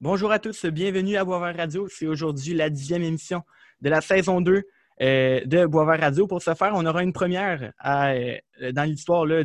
Bonjour 0.00 0.32
à 0.32 0.40
tous, 0.40 0.66
bienvenue 0.66 1.16
à 1.16 1.24
Boisvert 1.24 1.56
Radio. 1.56 1.86
C'est 1.88 2.08
aujourd'hui 2.08 2.52
la 2.52 2.68
dixième 2.68 3.04
émission 3.04 3.42
de 3.80 3.88
la 3.88 4.00
saison 4.00 4.40
2 4.40 4.64
euh, 5.00 5.44
de 5.44 5.66
Boisvert 5.66 6.00
Radio. 6.00 6.26
Pour 6.26 6.42
ce 6.42 6.52
faire, 6.54 6.72
on 6.74 6.84
aura 6.84 7.04
une 7.04 7.12
première 7.12 7.72
euh, 7.86 8.36
dans 8.72 8.82
l'histoire 8.82 9.24
euh, 9.24 9.44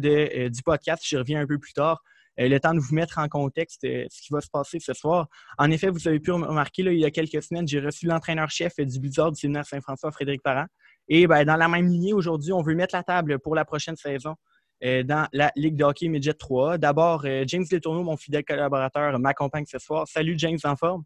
du 0.49 0.62
podcast. 0.63 1.04
Je 1.05 1.17
reviens 1.17 1.41
un 1.41 1.46
peu 1.46 1.59
plus 1.59 1.73
tard. 1.73 2.01
le 2.35 2.57
temps 2.57 2.73
de 2.73 2.79
vous 2.79 2.96
mettre 2.96 3.20
en 3.20 3.27
contexte 3.27 3.81
ce 3.83 4.21
qui 4.21 4.33
va 4.33 4.41
se 4.41 4.49
passer 4.49 4.80
ce 4.80 4.93
soir. 4.93 5.27
En 5.59 5.70
effet, 5.70 5.89
vous 5.89 6.07
avez 6.07 6.20
pu 6.20 6.31
remarquer, 6.31 6.81
il 6.81 7.00
y 7.00 7.05
a 7.05 7.11
quelques 7.11 7.43
semaines, 7.43 7.68
j'ai 7.68 7.79
reçu 7.79 8.07
l'entraîneur-chef 8.07 8.79
du 8.79 9.00
Blizzard 9.00 9.31
du 9.31 9.39
séminaire 9.39 9.68
Saint-François, 9.68 10.11
Frédéric 10.11 10.41
Parent. 10.41 10.66
Et 11.07 11.27
ben, 11.27 11.45
dans 11.45 11.57
la 11.57 11.68
même 11.68 11.88
lignée, 11.88 12.13
aujourd'hui, 12.13 12.54
on 12.54 12.63
veut 12.63 12.73
mettre 12.73 12.95
la 12.95 13.04
table 13.04 13.38
pour 13.38 13.54
la 13.54 13.66
prochaine 13.66 13.95
saison 13.95 14.36
dans 14.82 15.27
la 15.34 15.52
Ligue 15.55 15.75
de 15.75 15.84
hockey 15.84 16.07
Midget 16.07 16.34
3. 16.34 16.77
D'abord, 16.77 17.23
euh, 17.25 17.43
James 17.48 17.66
Letourneau, 17.71 18.04
mon 18.04 18.18
fidèle 18.18 18.43
collaborateur, 18.43 19.18
m'accompagne 19.20 19.66
ce 19.66 19.80
soir. 19.80 20.07
Salut 20.07 20.36
James, 20.38 20.58
en 20.63 20.76
forme? 20.76 21.03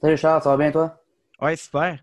Salut 0.00 0.16
Charles, 0.16 0.42
ça 0.42 0.50
va 0.50 0.56
bien 0.56 0.72
toi? 0.72 1.00
Oui, 1.40 1.56
super. 1.56 1.98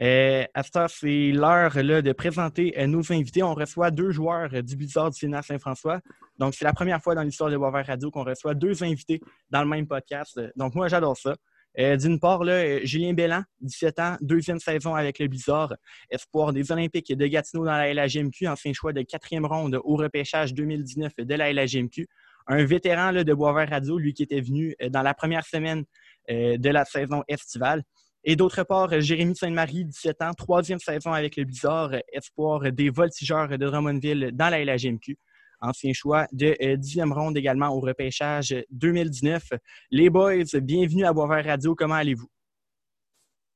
Euh, 0.00 0.44
à 0.54 0.62
ce 0.62 0.70
temps, 0.70 0.86
c'est 0.88 1.32
l'heure 1.32 1.72
de 1.74 2.12
présenter 2.12 2.74
nos 2.86 3.12
invités. 3.12 3.42
On 3.42 3.54
reçoit 3.54 3.90
deux 3.90 4.10
joueurs 4.10 4.50
du 4.62 4.76
Blizzard 4.76 5.10
du 5.10 5.18
Sénat 5.18 5.42
Saint-François. 5.42 6.00
Donc, 6.38 6.54
c'est 6.54 6.64
la 6.64 6.72
première 6.72 7.02
fois 7.02 7.14
dans 7.14 7.22
l'histoire 7.22 7.50
de 7.50 7.56
Boisvert 7.56 7.86
Radio 7.86 8.10
qu'on 8.10 8.22
reçoit 8.22 8.54
deux 8.54 8.84
invités 8.84 9.20
dans 9.50 9.62
le 9.62 9.68
même 9.68 9.88
podcast. 9.88 10.40
Donc, 10.54 10.74
moi, 10.74 10.88
j'adore 10.88 11.16
ça. 11.16 11.34
Euh, 11.78 11.96
d'une 11.96 12.18
part, 12.18 12.42
là, 12.44 12.84
Julien 12.84 13.12
Bellan, 13.12 13.42
17 13.60 13.98
ans, 14.00 14.16
deuxième 14.20 14.58
saison 14.58 14.94
avec 14.94 15.18
le 15.18 15.28
Bizarre, 15.28 15.74
espoir 16.10 16.52
des 16.52 16.72
Olympiques 16.72 17.12
de 17.12 17.26
Gatineau 17.26 17.64
dans 17.64 17.76
la 17.76 17.92
LHGMQ, 17.92 18.48
ancien 18.48 18.72
choix 18.72 18.92
de 18.92 19.02
quatrième 19.02 19.46
ronde 19.46 19.80
au 19.84 19.96
repêchage 19.96 20.54
2019 20.54 21.12
de 21.18 21.34
la 21.34 21.52
LHGMQ. 21.52 22.06
Un 22.48 22.64
vétéran 22.64 23.12
de 23.12 23.34
Boisvert 23.34 23.68
Radio, 23.68 23.98
lui 23.98 24.14
qui 24.14 24.22
était 24.22 24.40
venu 24.40 24.74
euh, 24.82 24.88
dans 24.88 25.02
la 25.02 25.14
première 25.14 25.44
semaine 25.44 25.84
euh, 26.30 26.56
de 26.56 26.70
la 26.70 26.84
saison 26.84 27.22
estivale. 27.28 27.82
Et 28.24 28.34
d'autre 28.34 28.64
part, 28.64 29.00
Jérémy 29.00 29.36
Sainte-Marie, 29.36 29.84
17 29.84 30.22
ans, 30.22 30.34
troisième 30.34 30.80
saison 30.80 31.12
avec 31.12 31.36
le 31.36 31.44
Bizarre, 31.44 31.92
espoir 32.12 32.72
des 32.72 32.90
voltigeurs 32.90 33.48
de 33.48 33.56
Drummondville 33.56 34.30
dans 34.32 34.48
la 34.48 34.64
LHGMQ 34.64 35.16
ancien 35.60 35.92
choix 35.92 36.26
de 36.32 36.54
10e 36.76 37.10
euh, 37.10 37.14
ronde 37.14 37.36
également 37.36 37.68
au 37.68 37.80
repêchage 37.80 38.54
2019. 38.70 39.42
Les 39.90 40.10
boys, 40.10 40.44
bienvenue 40.62 41.04
à 41.04 41.12
Boisvert 41.12 41.44
Radio. 41.44 41.74
Comment 41.74 41.94
allez-vous? 41.94 42.28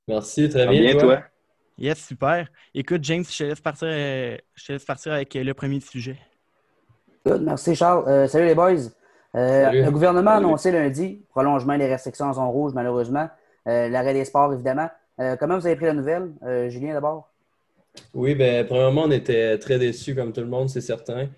Merci, 0.08 0.48
très 0.48 0.67
bien. 0.67 0.98
toi? 0.98 1.23
Yes, 1.78 2.06
super. 2.06 2.48
Écoute, 2.75 3.03
James, 3.05 3.25
je 3.28 3.39
te 3.39 3.45
laisse 3.45 3.61
partir, 3.61 3.89
euh, 3.91 4.36
partir 4.86 5.12
avec 5.12 5.34
le 5.34 5.53
premier 5.55 5.80
sujet. 5.80 6.19
merci, 7.25 7.75
Charles. 7.75 8.05
Euh, 8.08 8.27
salut 8.28 8.47
les 8.47 8.55
boys. 8.55 8.91
Le 9.34 9.91
gouvernement 9.91 10.33
a 10.33 10.34
annoncé 10.34 10.70
lundi 10.70 11.25
prolongement 11.30 11.78
des 11.78 11.86
restrictions 11.86 12.27
en 12.27 12.33
zone 12.34 12.48
rouge, 12.48 12.73
malheureusement. 12.75 13.28
L'arrêt 13.64 14.12
des 14.12 14.25
sports, 14.25 14.53
évidemment. 14.53 14.91
comment 15.39 15.58
vous 15.58 15.67
avez 15.67 15.77
pris 15.77 15.86
la 15.86 15.95
nouvelle? 15.95 16.33
Julien, 16.69 16.92
d'abord? 16.92 17.33
Oui, 18.14 18.34
bien, 18.34 18.64
premièrement, 18.64 19.05
on 19.05 19.11
était 19.11 19.58
très 19.58 19.78
déçus, 19.78 20.14
comme 20.14 20.33
tout 20.33 20.41
le 20.41 20.47
monde, 20.47 20.69
c'est 20.69 20.80
certain. 20.80 21.28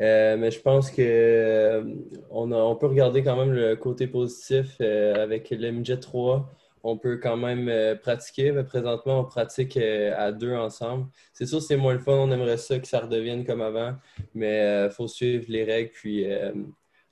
Euh, 0.00 0.36
mais 0.36 0.50
je 0.50 0.60
pense 0.60 0.90
qu'on 0.90 1.02
euh, 1.02 1.82
on 2.30 2.76
peut 2.76 2.86
regarder 2.86 3.22
quand 3.22 3.36
même 3.36 3.52
le 3.52 3.76
côté 3.76 4.08
positif 4.08 4.76
euh, 4.80 5.22
avec 5.22 5.50
le 5.50 5.70
MJ 5.70 6.00
3. 6.00 6.48
On 6.82 6.98
peut 6.98 7.16
quand 7.16 7.38
même 7.38 7.96
pratiquer. 8.00 8.52
Mais 8.52 8.62
présentement, 8.62 9.20
on 9.20 9.24
pratique 9.24 9.78
à 9.78 10.32
deux 10.32 10.54
ensemble. 10.54 11.06
C'est 11.32 11.46
sûr, 11.46 11.62
c'est 11.62 11.78
moins 11.78 11.94
le 11.94 11.98
fun. 11.98 12.12
On 12.12 12.30
aimerait 12.30 12.58
ça 12.58 12.78
que 12.78 12.86
ça 12.86 13.00
redevienne 13.00 13.46
comme 13.46 13.62
avant. 13.62 13.94
Mais 14.34 14.84
il 14.84 14.90
faut 14.90 15.08
suivre 15.08 15.46
les 15.48 15.64
règles. 15.64 15.92
Puis 15.92 16.26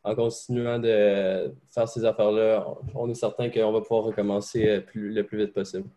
en 0.05 0.15
continuant 0.15 0.79
de 0.79 1.55
faire 1.71 1.89
ces 1.89 2.05
affaires-là, 2.05 2.67
on 2.95 3.09
est 3.09 3.15
certain 3.15 3.49
qu'on 3.49 3.73
va 3.73 3.81
pouvoir 3.81 4.05
recommencer 4.05 4.85
le 4.95 5.23
plus 5.23 5.39
vite 5.39 5.55
possible. 5.55 5.89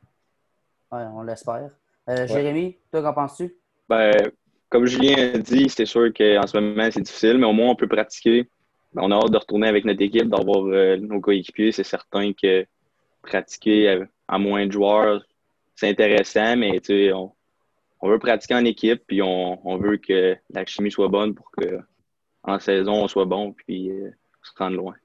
Oui, 0.93 1.01
on 1.13 1.23
l'espère. 1.23 1.71
Jérémy, 2.07 2.77
toi, 2.89 3.01
qu'en 3.01 3.13
penses-tu? 3.13 3.57
Ben, 3.89 4.31
comme 4.75 4.87
Julien 4.87 5.35
a 5.35 5.37
dit, 5.37 5.69
c'est 5.69 5.85
sûr 5.85 6.11
qu'en 6.13 6.45
ce 6.45 6.59
moment, 6.59 6.89
c'est 6.91 6.99
difficile, 6.99 7.37
mais 7.37 7.45
au 7.45 7.53
moins, 7.53 7.69
on 7.69 7.75
peut 7.77 7.87
pratiquer. 7.87 8.49
On 8.97 9.09
a 9.09 9.15
hâte 9.15 9.31
de 9.31 9.37
retourner 9.37 9.69
avec 9.69 9.85
notre 9.85 10.01
équipe, 10.01 10.27
d'avoir 10.27 10.65
euh, 10.65 10.97
nos 10.97 11.21
coéquipiers. 11.21 11.71
C'est 11.71 11.85
certain 11.85 12.33
que 12.33 12.65
pratiquer 13.21 14.03
à, 14.27 14.37
moins 14.37 14.67
de 14.67 14.73
joueurs, 14.73 15.25
c'est 15.75 15.87
intéressant, 15.87 16.57
mais 16.57 16.81
on, 17.13 17.31
on 18.01 18.09
veut 18.09 18.19
pratiquer 18.19 18.55
en 18.55 18.65
équipe, 18.65 19.01
puis 19.07 19.21
on, 19.21 19.77
veut 19.77 19.95
que 19.95 20.35
la 20.49 20.65
chimie 20.65 20.91
soit 20.91 21.07
bonne 21.07 21.33
pour 21.33 21.49
qu'en 21.51 22.59
saison, 22.59 22.95
on 22.95 23.07
soit 23.07 23.23
bon, 23.23 23.53
puis 23.53 23.91
euh, 23.91 24.09
se 24.43 24.51
rendre 24.57 24.75
loin. 24.75 24.95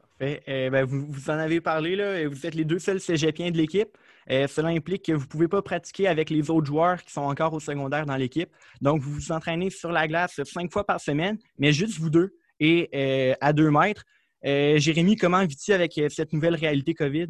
Parfait. 0.00 0.42
Eh 0.46 0.70
ben, 0.70 0.84
vous, 0.84 1.04
vous, 1.08 1.28
en 1.28 1.38
avez 1.38 1.60
parlé, 1.60 1.96
là, 1.96 2.28
vous 2.28 2.46
êtes 2.46 2.54
les 2.54 2.64
deux 2.64 2.78
seuls 2.78 3.00
cégepiens 3.00 3.50
de 3.50 3.56
l'équipe. 3.56 3.98
Euh, 4.30 4.46
cela 4.46 4.68
implique 4.68 5.04
que 5.04 5.12
vous 5.12 5.24
ne 5.24 5.28
pouvez 5.28 5.48
pas 5.48 5.62
pratiquer 5.62 6.08
avec 6.08 6.30
les 6.30 6.50
autres 6.50 6.66
joueurs 6.66 7.02
qui 7.02 7.12
sont 7.12 7.22
encore 7.22 7.52
au 7.52 7.60
secondaire 7.60 8.06
dans 8.06 8.16
l'équipe. 8.16 8.50
Donc, 8.80 9.00
vous 9.00 9.12
vous 9.12 9.32
entraînez 9.32 9.70
sur 9.70 9.92
la 9.92 10.08
glace 10.08 10.40
cinq 10.44 10.72
fois 10.72 10.84
par 10.84 11.00
semaine, 11.00 11.38
mais 11.58 11.72
juste 11.72 11.98
vous 11.98 12.10
deux 12.10 12.34
et 12.58 12.88
euh, 12.94 13.34
à 13.40 13.52
deux 13.52 13.70
mètres. 13.70 14.04
Euh, 14.44 14.78
Jérémy, 14.78 15.16
comment 15.16 15.44
vis-tu 15.44 15.72
avec 15.72 16.00
cette 16.08 16.32
nouvelle 16.32 16.54
réalité 16.54 16.94
COVID? 16.94 17.28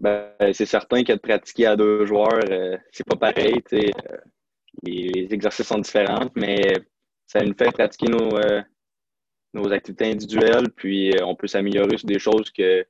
Ben, 0.00 0.32
c'est 0.52 0.66
certain 0.66 1.02
que 1.04 1.12
de 1.12 1.18
pratiquer 1.18 1.66
à 1.66 1.76
deux 1.76 2.04
joueurs, 2.04 2.40
c'est 2.90 3.06
pas 3.06 3.16
pareil. 3.16 3.62
les 4.82 5.28
exercices 5.30 5.66
sont 5.66 5.78
différents, 5.78 6.28
mais 6.34 6.60
ça 7.26 7.40
nous 7.42 7.54
fait 7.54 7.70
pratiquer 7.72 8.08
nos, 8.08 8.30
nos 9.54 9.72
activités 9.72 10.10
individuelles, 10.10 10.70
puis 10.76 11.12
on 11.22 11.36
peut 11.36 11.46
s'améliorer 11.46 11.96
sur 11.96 12.08
des 12.08 12.18
choses 12.18 12.50
que 12.50 12.84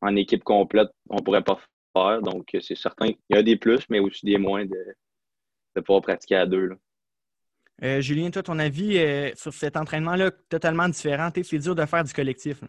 en 0.00 0.14
équipe 0.16 0.44
complète, 0.44 0.88
on 1.08 1.16
ne 1.16 1.22
pourrait 1.22 1.42
pas 1.42 1.58
donc, 2.22 2.56
c'est 2.60 2.76
certain 2.76 3.06
qu'il 3.06 3.18
y 3.30 3.36
a 3.36 3.42
des 3.42 3.56
plus, 3.56 3.80
mais 3.88 4.00
aussi 4.00 4.26
des 4.26 4.38
moins 4.38 4.64
de, 4.64 4.94
pouvoir 5.80 6.02
pratiquer 6.02 6.36
à 6.36 6.46
deux. 6.46 6.70
Euh, 7.84 8.00
Julien, 8.00 8.30
toi, 8.30 8.42
ton 8.42 8.58
avis 8.58 8.98
euh, 8.98 9.30
sur 9.36 9.54
cet 9.54 9.76
entraînement-là 9.76 10.32
totalement 10.48 10.88
différent, 10.88 11.30
c'est 11.32 11.58
dur 11.58 11.74
de 11.74 11.86
faire 11.86 12.02
du 12.02 12.12
collectif. 12.12 12.62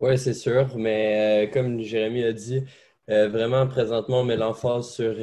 Oui, 0.00 0.18
c'est 0.18 0.34
sûr, 0.34 0.76
mais 0.76 1.46
euh, 1.46 1.52
comme 1.52 1.80
Jérémy 1.80 2.24
a 2.24 2.32
dit, 2.32 2.64
vraiment, 3.06 3.66
présentement, 3.66 4.20
on 4.20 4.24
met 4.24 4.36
l'emphase 4.36 4.90
sur 4.90 5.14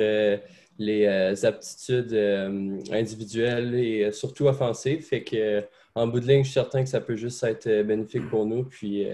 les 0.80 1.46
aptitudes 1.46 2.14
individuelles 2.92 3.76
et 3.76 4.12
surtout 4.12 4.48
offensives. 4.48 5.04
Fait 5.04 5.24
que, 5.24 5.64
en 5.94 6.08
bout 6.08 6.20
de 6.20 6.28
ligne, 6.28 6.44
je 6.44 6.50
suis 6.50 6.54
certain 6.54 6.84
que 6.84 6.90
ça 6.90 7.00
peut 7.00 7.16
juste 7.16 7.44
être 7.44 7.84
bénéfique 7.84 8.28
pour 8.30 8.46
nous. 8.46 8.64
Puis, 8.64 9.08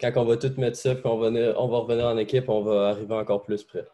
quand 0.00 0.12
on 0.16 0.24
va 0.24 0.36
tout 0.36 0.52
mettre 0.58 0.76
ça, 0.76 0.94
puis 0.94 1.06
on 1.06 1.18
va, 1.18 1.28
on 1.28 1.68
va 1.68 1.78
revenir 1.78 2.06
en 2.06 2.16
équipe, 2.18 2.48
on 2.48 2.62
va 2.62 2.88
arriver 2.90 3.14
encore 3.14 3.42
plus 3.42 3.64
près. 3.64 3.84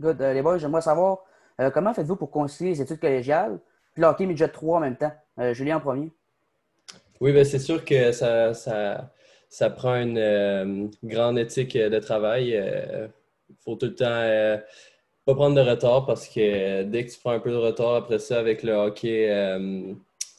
Good. 0.00 0.20
Euh, 0.20 0.32
les 0.32 0.42
boys, 0.42 0.58
j'aimerais 0.58 0.80
savoir 0.80 1.24
euh, 1.60 1.70
comment 1.70 1.92
faites-vous 1.92 2.16
pour 2.16 2.30
concilier 2.30 2.70
les 2.70 2.82
études 2.82 3.00
collégiales 3.00 3.58
puis 3.92 4.02
le 4.02 4.08
hockey 4.08 4.26
midget 4.26 4.48
3 4.48 4.78
en 4.78 4.80
même 4.80 4.96
temps? 4.96 5.12
Euh, 5.38 5.52
Julien 5.52 5.76
en 5.76 5.80
premier. 5.80 6.10
Oui, 7.20 7.32
bien, 7.32 7.44
c'est 7.44 7.58
sûr 7.58 7.84
que 7.84 8.10
ça, 8.10 8.54
ça, 8.54 9.70
prend 9.70 9.94
une 9.94 10.90
grande 11.04 11.38
éthique 11.38 11.76
de 11.76 11.98
travail. 11.98 12.50
Il 13.48 13.56
faut 13.64 13.76
tout 13.76 13.86
le 13.86 13.94
temps 13.94 14.64
pas 15.24 15.34
prendre 15.34 15.54
de 15.54 15.60
retard 15.60 16.04
parce 16.06 16.26
que 16.26 16.82
dès 16.82 17.06
que 17.06 17.12
tu 17.12 17.20
prends 17.20 17.30
un 17.30 17.38
peu 17.38 17.50
de 17.50 17.56
retard 17.56 17.94
après 17.94 18.18
ça 18.18 18.40
avec 18.40 18.64
le 18.64 18.72
hockey, 18.72 19.28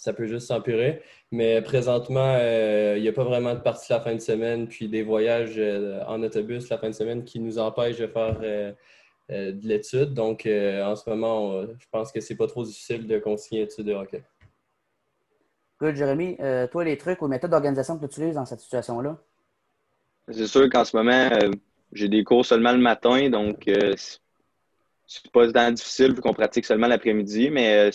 ça 0.04 0.12
peut 0.12 0.28
juste 0.28 0.48
s'empirer. 0.48 1.02
Mais 1.32 1.62
présentement, 1.62 2.36
euh, 2.38 2.96
il 2.98 3.02
n'y 3.02 3.08
a 3.08 3.14
pas 3.14 3.24
vraiment 3.24 3.54
de 3.54 3.60
partie 3.60 3.92
la 3.92 4.02
fin 4.02 4.14
de 4.14 4.20
semaine, 4.20 4.68
puis 4.68 4.90
des 4.90 5.02
voyages 5.02 5.56
euh, 5.58 6.04
en 6.08 6.22
autobus 6.22 6.68
la 6.70 6.78
fin 6.78 6.90
de 6.90 6.94
semaine 6.94 7.24
qui 7.24 7.40
nous 7.40 7.58
empêchent 7.58 8.00
de 8.00 8.08
faire 8.08 8.38
euh, 8.42 8.74
de 9.30 9.66
l'étude. 9.68 10.14
Donc, 10.14 10.42
en 10.46 10.96
ce 10.96 11.10
moment, 11.10 11.62
je 11.62 11.86
pense 11.90 12.12
que 12.12 12.20
c'est 12.20 12.36
pas 12.36 12.48
trop 12.48 12.64
difficile 12.64 13.08
de 13.08 13.18
continuer 13.18 13.62
l'étude 13.62 13.86
de 13.86 13.94
hockey. 13.94 14.22
Good, 15.80 15.96
Jérémy. 15.96 16.38
toi, 16.70 16.84
les 16.84 16.98
trucs 16.98 17.22
ou 17.22 17.28
méthodes 17.28 17.52
d'organisation 17.52 17.96
que 17.96 18.02
tu 18.02 18.20
utilises 18.20 18.36
dans 18.36 18.46
cette 18.46 18.60
situation-là? 18.60 19.18
C'est 20.30 20.48
sûr 20.48 20.70
qu'en 20.70 20.84
ce 20.84 20.96
moment, 20.98 21.30
j'ai 21.94 22.10
des 22.10 22.26
cours 22.26 22.46
seulement 22.46 22.74
le 22.74 22.80
matin, 22.80 23.30
donc 23.30 23.64
c'est 23.66 25.32
pas 25.32 25.52
tant 25.52 25.72
difficile 25.72 26.14
vu 26.14 26.22
qu'on 26.22 26.34
pratique 26.34 26.66
seulement 26.66 26.88
l'après-midi, 26.88 27.50
mais 27.50 27.90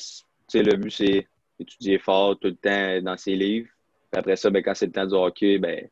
le 0.54 0.76
but, 0.76 0.90
c'est 0.90 1.26
étudier 1.58 1.98
fort 1.98 2.38
tout 2.38 2.48
le 2.48 2.56
temps 2.56 3.02
dans 3.02 3.16
ses 3.16 3.34
livres. 3.34 3.68
après 4.12 4.36
ça, 4.36 4.50
ben, 4.50 4.62
quand 4.62 4.74
c'est 4.74 4.86
le 4.86 4.92
temps 4.92 5.06
du 5.06 5.14
hockey, 5.14 5.58
ben, 5.58 5.88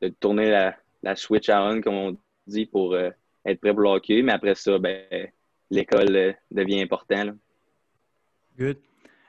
de 0.00 0.08
tourner 0.08 0.50
la, 1.02 1.16
switch 1.16 1.48
à 1.48 1.64
on, 1.64 1.80
comme 1.80 1.94
on 1.94 2.16
dit, 2.46 2.66
pour 2.66 2.94
euh, 2.94 3.10
être 3.44 3.60
prêt 3.60 3.72
pour 3.72 3.82
le 3.82 3.88
hockey. 3.88 4.22
Mais 4.22 4.32
après 4.32 4.54
ça, 4.54 4.78
ben, 4.78 5.28
l'école 5.70 6.16
euh, 6.16 6.32
devient 6.50 6.80
importante. 6.80 7.36
Good. 8.58 8.78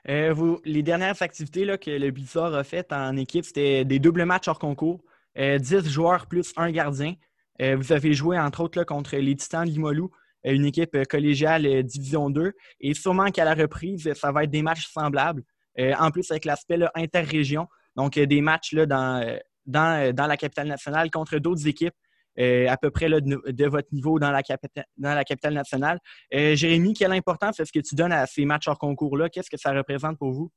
Euh, 0.08 0.32
vous, 0.32 0.60
les 0.64 0.82
dernières 0.82 1.20
activités 1.22 1.64
là, 1.64 1.78
que 1.78 1.90
le 1.90 2.10
Blizzard 2.10 2.54
a 2.54 2.64
faites 2.64 2.92
en 2.92 3.16
équipe, 3.16 3.44
c'était 3.44 3.84
des 3.84 3.98
doubles 3.98 4.24
matchs 4.24 4.48
hors 4.48 4.58
concours. 4.58 5.02
10 5.36 5.88
joueurs 5.88 6.26
plus 6.26 6.52
un 6.58 6.70
gardien. 6.70 7.14
vous 7.58 7.92
avez 7.92 8.12
joué, 8.12 8.38
entre 8.38 8.64
autres, 8.64 8.78
là, 8.78 8.84
contre 8.84 9.16
les 9.16 9.34
Titans 9.34 9.64
de 9.64 9.70
Limoilou, 9.70 10.10
une 10.44 10.66
équipe 10.66 11.06
collégiale 11.08 11.82
Division 11.84 12.28
2. 12.28 12.52
Et 12.80 12.92
sûrement 12.92 13.30
qu'à 13.30 13.46
la 13.46 13.54
reprise, 13.54 14.12
ça 14.12 14.30
va 14.30 14.44
être 14.44 14.50
des 14.50 14.60
matchs 14.60 14.88
semblables. 14.88 15.42
Euh, 15.78 15.94
en 15.98 16.10
plus, 16.10 16.30
avec 16.30 16.44
l'aspect 16.44 16.78
interrégion, 16.94 17.66
donc 17.96 18.16
euh, 18.18 18.26
des 18.26 18.40
matchs 18.40 18.72
là, 18.72 18.86
dans, 18.86 19.22
euh, 19.22 19.36
dans, 19.66 20.14
dans 20.14 20.26
la 20.26 20.36
capitale 20.36 20.68
nationale 20.68 21.10
contre 21.10 21.38
d'autres 21.38 21.66
équipes. 21.66 21.94
à 22.38 22.76
peu 22.76 22.90
près 22.90 23.08
de, 23.08 23.66
votre 23.66 23.88
niveau 23.92 24.18
dans 24.18 24.30
la, 24.30 24.42
capitale 24.42 25.54
nationale. 25.54 25.98
Jérémy, 26.30 26.94
quelle 26.94 27.12
importance 27.12 27.60
est-ce 27.60 27.72
que 27.72 27.80
tu 27.80 27.94
donnes 27.94 28.12
à 28.12 28.26
ces 28.26 28.44
matchs 28.44 28.68
hors 28.68 28.78
concours-là? 28.78 29.28
Qu'est-ce 29.28 29.50
que 29.50 29.58
ça 29.58 29.72
représente 29.72 30.18
pour 30.18 30.32
vous? 30.32 30.50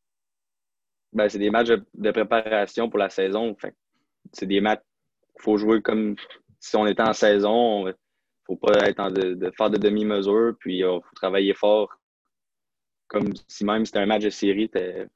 Ben, 1.12 1.30
c'est 1.30 1.40
des 1.40 1.50
matchs 1.50 1.72
de 1.94 2.12
préparation 2.12 2.90
pour 2.90 3.00
la 3.00 3.10
saison. 3.10 3.56
c'est 4.32 4.46
des 4.46 4.62
matchs 4.62 4.82
qu'il 5.34 5.44
faut 5.44 5.58
jouer 5.58 5.82
comme 5.82 6.16
si 6.60 6.76
on 6.78 6.88
était 6.88 7.04
en 7.04 7.14
saison. 7.14 7.88
Il 7.88 7.92
ne 7.92 7.94
faut 8.46 8.58
pas 8.58 8.88
être 8.88 9.00
en 9.00 9.12
de, 9.12 9.52
faire 9.58 9.70
de 9.70 9.78
demi-mesure, 9.78 10.54
puis 10.60 10.80
il 10.80 10.84
faut 10.84 11.16
travailler 11.16 11.54
fort. 11.54 11.90
Comme 13.08 13.34
si 13.48 13.64
même 13.64 13.86
c'était 13.86 14.00
un 14.00 14.06
match 14.06 14.24
de 14.24 14.30
série, 14.30 14.70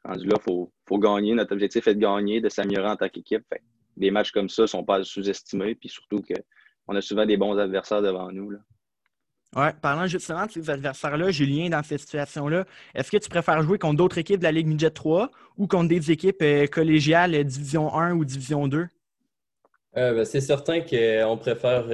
rendu 0.04 0.28
là, 0.28 0.36
il 0.38 0.42
faut, 0.42 0.72
faut, 0.88 1.00
gagner. 1.00 1.34
Notre 1.34 1.54
objectif 1.54 1.88
est 1.88 1.96
de 1.96 2.00
gagner, 2.00 2.40
de 2.40 2.50
s'améliorer 2.50 2.90
en 2.90 2.96
tant 2.96 3.10
qu'équipe. 3.10 3.44
Des 3.98 4.12
matchs 4.12 4.32
comme 4.32 4.50
ça 4.50 4.64
ne 4.64 4.68
sont 4.68 4.84
pas 4.84 5.04
sous-estimés, 5.04 5.76
puis 5.76 5.90
surtout 5.90 6.22
qu'on 6.22 6.96
a 6.96 7.02
souvent 7.02 7.26
des 7.26 7.38
bons 7.38 7.58
adversaires 7.58 8.02
devant 8.02 8.32
nous. 8.32 8.52
Là. 8.52 8.60
Ouais, 9.56 9.74
parlant 9.82 10.06
justement 10.06 10.46
de 10.46 10.52
ces 10.52 10.70
adversaires-là, 10.70 11.32
Julien, 11.32 11.70
dans 11.70 11.82
cette 11.82 12.02
situation-là, 12.02 12.66
est-ce 12.94 13.10
que 13.10 13.18
tu 13.18 13.30
préfères 13.30 13.62
jouer 13.64 13.80
contre 13.80 13.98
d'autres 13.98 14.20
équipes 14.20 14.40
de 14.40 14.44
la 14.44 14.52
Ligue 14.52 14.68
Midget 14.68 14.92
3 14.92 15.32
ou 15.58 15.66
contre 15.66 15.88
des 15.88 16.12
équipes 16.12 16.44
euh, 16.44 16.68
collégiales 16.68 17.34
euh, 17.34 17.44
Division 17.44 17.92
1 17.92 18.14
ou 18.14 18.26
Division 18.26 18.68
2? 18.68 18.88
Euh, 19.98 20.14
ben, 20.14 20.24
c'est 20.24 20.42
certain 20.42 20.82
qu'on 20.82 21.38
préfère 21.38 21.86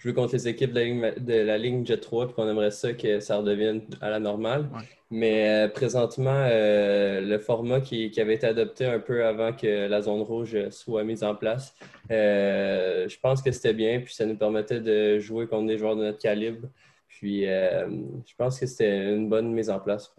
jouer 0.00 0.14
contre 0.14 0.32
les 0.32 0.48
équipes 0.48 0.72
de 0.72 1.42
la 1.42 1.58
Ligue, 1.58 1.74
Midget 1.74 1.98
3 1.98 2.24
et 2.24 2.32
qu'on 2.32 2.48
aimerait 2.48 2.70
ça 2.70 2.94
que 2.94 3.20
ça 3.20 3.36
redevienne 3.36 3.82
à 4.00 4.08
la 4.08 4.18
normale. 4.18 4.68
Mais 5.10 5.68
présentement, 5.74 6.46
le 6.48 7.38
format 7.38 7.80
qui, 7.80 8.10
avait 8.18 8.34
été 8.34 8.46
adopté 8.46 8.86
un 8.86 8.98
peu 8.98 9.26
avant 9.26 9.52
que 9.52 9.86
la 9.86 10.00
zone 10.00 10.22
rouge 10.22 10.56
soit 10.70 11.04
mise 11.04 11.22
en 11.22 11.34
place, 11.34 11.74
je 12.08 13.20
pense 13.20 13.42
que 13.42 13.52
c'était 13.52 13.74
bien. 13.74 14.00
Puis 14.00 14.14
ça 14.14 14.24
nous 14.24 14.36
permettait 14.36 14.80
de 14.80 15.18
jouer 15.18 15.46
contre 15.46 15.66
des 15.66 15.76
joueurs 15.76 15.96
de 15.96 16.04
notre 16.04 16.18
calibre. 16.18 16.66
Puis 17.06 17.42
je 17.42 18.34
pense 18.38 18.58
que 18.58 18.66
c'était 18.66 19.12
une 19.14 19.28
bonne 19.28 19.52
mise 19.52 19.68
en 19.68 19.80
place. 19.80 20.14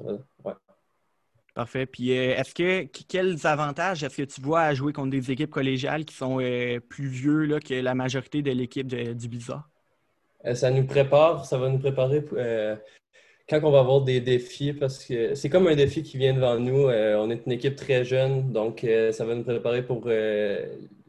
Parfait. 1.54 1.86
Puis 1.86 2.12
est-ce 2.12 2.54
que 2.56 2.84
quels 3.08 3.46
avantages 3.46 4.04
est-ce 4.04 4.18
que 4.18 4.24
tu 4.24 4.42
vois 4.42 4.62
à 4.62 4.74
jouer 4.74 4.94
contre 4.94 5.10
des 5.10 5.32
équipes 5.32 5.50
collégiales 5.50 6.06
qui 6.06 6.16
sont 6.16 6.38
plus 6.88 7.08
vieux 7.08 7.44
là, 7.44 7.60
que 7.60 7.74
la 7.74 7.94
majorité 7.94 8.42
de 8.42 8.52
l'équipe 8.52 8.88
du 8.88 9.28
Blizzard? 9.28 9.68
ça 10.54 10.72
nous 10.72 10.86
prépare, 10.86 11.46
ça 11.46 11.58
va 11.58 11.70
nous 11.70 11.78
préparer 11.78 12.24
quand 13.52 13.60
on 13.64 13.72
va 13.72 13.80
avoir 13.80 14.02
des 14.02 14.22
défis, 14.22 14.72
parce 14.72 15.04
que 15.04 15.36
c'est 15.36 15.50
comme 15.50 15.68
un 15.68 15.76
défi 15.76 16.04
qui 16.04 16.18
vient 16.18 16.34
devant 16.34 16.58
nous. 16.58 16.88
Euh, 16.88 17.18
on 17.18 17.30
est 17.30 17.46
une 17.46 17.52
équipe 17.52 17.76
très 17.76 18.06
jeune, 18.06 18.52
donc 18.54 18.84
euh, 18.86 19.12
ça 19.12 19.26
va 19.26 19.36
nous 19.36 19.44
préparer 19.44 19.84
pour 19.86 20.04
euh, 20.06 20.66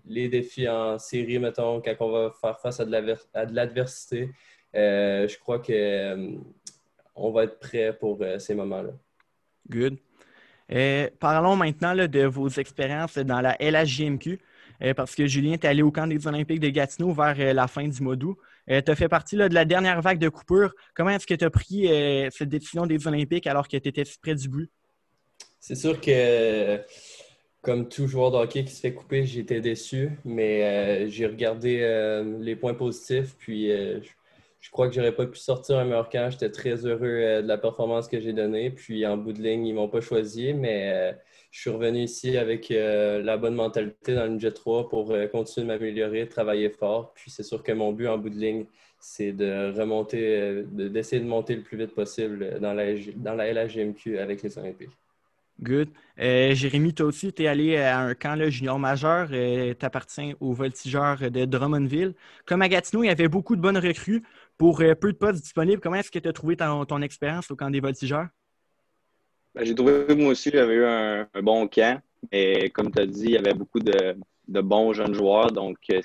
les 0.07 0.29
défis 0.29 0.69
en 0.69 0.99
série, 0.99 1.39
mettons, 1.39 1.81
quand 1.81 1.95
on 2.01 2.11
va 2.11 2.33
faire 2.41 2.59
face 2.59 2.81
à 2.81 2.85
de 2.85 3.55
l'adversité. 3.55 4.31
je 4.75 5.39
crois 5.39 5.61
que 5.61 6.37
on 7.15 7.31
va 7.31 7.45
être 7.45 7.61
prêt 7.61 7.97
pour 7.97 8.19
ces 8.39 8.55
moments-là. 8.55 8.91
Good. 9.71 9.99
Parlons 11.19 11.57
maintenant 11.57 11.95
de 11.95 12.25
vos 12.25 12.49
expériences 12.49 13.19
dans 13.19 13.41
la 13.41 13.57
LHJMQ, 13.61 14.39
parce 14.97 15.15
que 15.15 15.27
Julien 15.27 15.53
est 15.53 15.65
allé 15.65 15.83
au 15.83 15.91
camp 15.91 16.07
des 16.07 16.27
Olympiques 16.27 16.61
de 16.61 16.69
Gatineau 16.69 17.13
vers 17.13 17.55
la 17.55 17.69
fin 17.69 17.87
du 17.87 18.03
mois 18.03 18.17
d'août. 18.17 18.37
Euh, 18.71 18.81
tu 18.81 18.91
as 18.91 18.97
fait 18.97 19.09
partie 19.09 19.37
de 19.37 19.47
la 19.47 19.65
dernière 19.65 20.01
vague 20.01 20.19
de 20.19 20.29
coupure. 20.29 20.73
Comment 20.95 21.11
est-ce 21.11 21.27
que 21.27 21.35
tu 21.35 21.45
as 21.45 21.51
pris 21.51 21.89
euh, 21.89 22.29
cette 22.31 22.49
décision 22.49 22.87
des 22.87 23.07
Olympiques 23.07 23.47
alors 23.47 23.67
que 23.67 23.77
tu 23.77 23.89
étais 23.89 24.05
près 24.21 24.35
du 24.35 24.49
but? 24.49 24.71
C'est 25.59 25.75
sûr 25.75 26.01
que, 26.01 26.81
comme 27.61 27.89
tout 27.89 28.07
joueur 28.07 28.31
de 28.31 28.37
hockey 28.37 28.65
qui 28.65 28.73
se 28.73 28.81
fait 28.81 28.95
couper, 28.95 29.25
j'étais 29.25 29.61
déçu, 29.61 30.11
mais 30.25 30.65
euh, 30.65 31.09
j'ai 31.09 31.27
regardé 31.27 31.79
les 32.41 32.57
points 32.57 32.75
positifs, 32.75 33.35
puis 33.39 33.71
crois 34.71 34.89
que 34.89 34.95
j'aurais 34.95 35.15
pas 35.15 35.27
pu 35.27 35.39
sortir 35.39 35.79
un 35.79 35.85
meilleur 35.85 36.09
camp. 36.09 36.31
J'étais 36.31 36.51
très 36.51 36.87
heureux 36.87 37.43
de 37.43 37.47
la 37.47 37.59
performance 37.59 38.09
que 38.09 38.21
j'ai 38.21 38.33
donnée, 38.33 38.71
puis 38.71 39.07
en 39.07 39.17
bout 39.17 39.33
de 39.33 39.43
ligne, 39.43 39.67
ils 39.67 39.75
m'ont 39.75 39.89
pas 39.89 40.01
choisi, 40.01 40.55
mais 40.55 41.15
je 41.53 41.61
suis 41.61 41.71
revenu 41.71 42.01
ici 42.01 42.39
avec 42.39 42.71
euh, 42.71 43.23
la 43.23 43.37
bonne 43.37 43.55
mentalité 43.55 44.15
dans 44.15 44.27
le 44.27 44.39
jet 44.39 44.53
3 44.53 44.89
pour 44.89 45.11
euh, 45.13 45.27
continuer 45.27 45.67
de 45.67 45.73
m'améliorer, 45.73 46.27
travailler 46.27 46.71
fort. 46.71 47.13
Puis 47.15 47.31
c'est 47.31 47.43
sûr 47.43 47.63
que 47.63 47.73
mon 47.73 47.93
but 47.93 48.09
en 48.09 48.17
bout 48.17 48.31
de 48.31 48.39
ligne, 48.39 48.65
c'est 48.99 49.33
de 49.33 49.71
remonter, 49.79 50.41
euh, 50.41 50.63
d'essayer 50.65 51.21
de 51.21 51.29
monter 51.29 51.55
le 51.55 51.63
plus 51.63 51.77
vite 51.77 51.95
possible 51.95 52.59
dans 52.59 52.73
la, 52.73 52.95
dans 53.17 53.35
la 53.35 53.53
LHGMQ 53.53 54.19
avec 54.19 54.43
les 54.43 54.59
Olympiques. 54.59 54.97
Good. 55.61 55.91
Jérémy, 56.17 56.95
toi 56.95 57.07
aussi, 57.07 57.33
tu 57.33 57.45
es 57.45 57.47
allé 57.47 57.77
à 57.77 58.01
un 58.01 58.15
camp 58.15 58.37
junior 58.49 58.79
majeur. 58.79 59.29
tu 59.29 59.85
appartiens 59.85 60.33
aux 60.41 60.55
voltigeurs 60.55 61.31
de 61.31 61.45
Drummondville. 61.45 62.15
Comme 62.47 62.63
à 62.63 62.69
Gatineau, 62.69 63.05
il 63.05 63.09
y 63.09 63.11
avait 63.11 63.29
beaucoup 63.29 63.55
de 63.55 63.61
bonnes 63.61 63.77
recrues 63.77 64.25
pour 64.63 64.79
peu 64.79 65.13
de 65.13 65.19
postes 65.19 65.43
disponibles. 65.43 65.83
Comment 65.83 65.97
est-ce 65.97 66.13
que 66.13 66.21
tu 66.21 66.29
as 66.29 66.33
trouvé 66.33 66.57
ton, 66.57 67.03
expérience 67.03 67.51
au 67.51 67.57
camp 67.57 67.69
des 67.69 67.81
voltigeurs? 67.81 68.29
Ben, 69.57 69.65
j'ai 69.65 69.75
trouvé 69.75 70.15
moi 70.15 70.31
aussi, 70.31 70.51
j'avais 70.53 70.75
eu 70.75 70.85
un, 70.85 71.27
bon 71.43 71.67
camp. 71.67 72.01
Mais 72.31 72.71
comme 72.71 72.93
tu 72.93 73.03
as 73.03 73.07
dit, 73.07 73.25
il 73.25 73.31
y 73.33 73.37
avait 73.37 73.55
beaucoup 73.55 73.81
de, 73.81 74.15
bons 74.47 74.93
jeunes 74.93 75.15
joueurs. 75.15 75.51
Donc, 75.51 75.79
euh, 75.91 76.01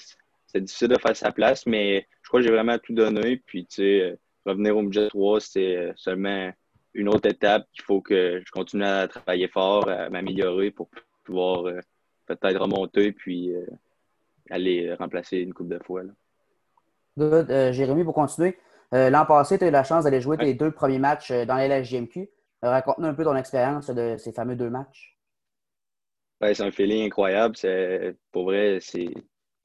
c'est 0.47 0.61
difficile 0.61 0.87
de 0.87 0.97
faire 0.97 1.15
sa 1.15 1.31
place. 1.31 1.67
Mais 1.67 2.07
je 2.23 2.29
crois 2.29 2.39
que 2.39 2.47
j'ai 2.47 2.51
vraiment 2.51 2.79
tout 2.79 2.93
donné. 2.93 3.37
Puis, 3.45 3.67
tu 3.67 3.75
sais, 3.75 4.01
euh, 4.01 4.15
revenir 4.43 4.75
au 4.75 4.81
budget 4.81 5.07
3, 5.09 5.39
c'est 5.39 5.75
euh, 5.77 5.93
seulement 5.95 6.51
une 6.95 7.09
autre 7.09 7.29
étape 7.29 7.67
qu'il 7.73 7.83
faut 7.83 8.01
que 8.01 8.41
je 8.43 8.51
continue 8.51 8.85
à 8.85 9.07
travailler 9.07 9.49
fort, 9.49 9.87
à 9.87 10.09
m'améliorer 10.09 10.71
pour 10.71 10.89
pouvoir 11.23 11.71
peut-être 12.25 12.59
remonter 12.59 13.11
puis 13.11 13.51
aller 14.49 14.91
remplacer 14.95 15.37
une 15.37 15.53
coupe 15.53 15.69
de 15.69 15.77
fois. 15.85 16.01
Jérémy, 17.17 18.03
pour 18.03 18.13
continuer, 18.13 18.57
l'an 18.91 19.25
passé, 19.25 19.57
tu 19.57 19.65
as 19.65 19.67
eu 19.67 19.71
la 19.71 19.83
chance 19.83 20.03
d'aller 20.03 20.21
jouer 20.21 20.37
tes 20.37 20.53
deux 20.53 20.71
premiers 20.71 20.99
matchs 20.99 21.31
dans 21.31 21.55
la 21.55 21.67
LHJMQ. 21.67 22.29
Raconte-nous 22.61 23.07
un 23.07 23.13
peu 23.13 23.23
ton 23.23 23.35
expérience 23.35 23.89
de 23.89 24.15
ces 24.17 24.31
fameux 24.31 24.55
deux 24.55 24.69
matchs. 24.69 25.17
C'est 26.41 26.61
un 26.61 26.71
feeling 26.71 27.05
incroyable. 27.05 27.55
Pour 28.31 28.45
vrai, 28.45 28.77
c'est 28.81 29.09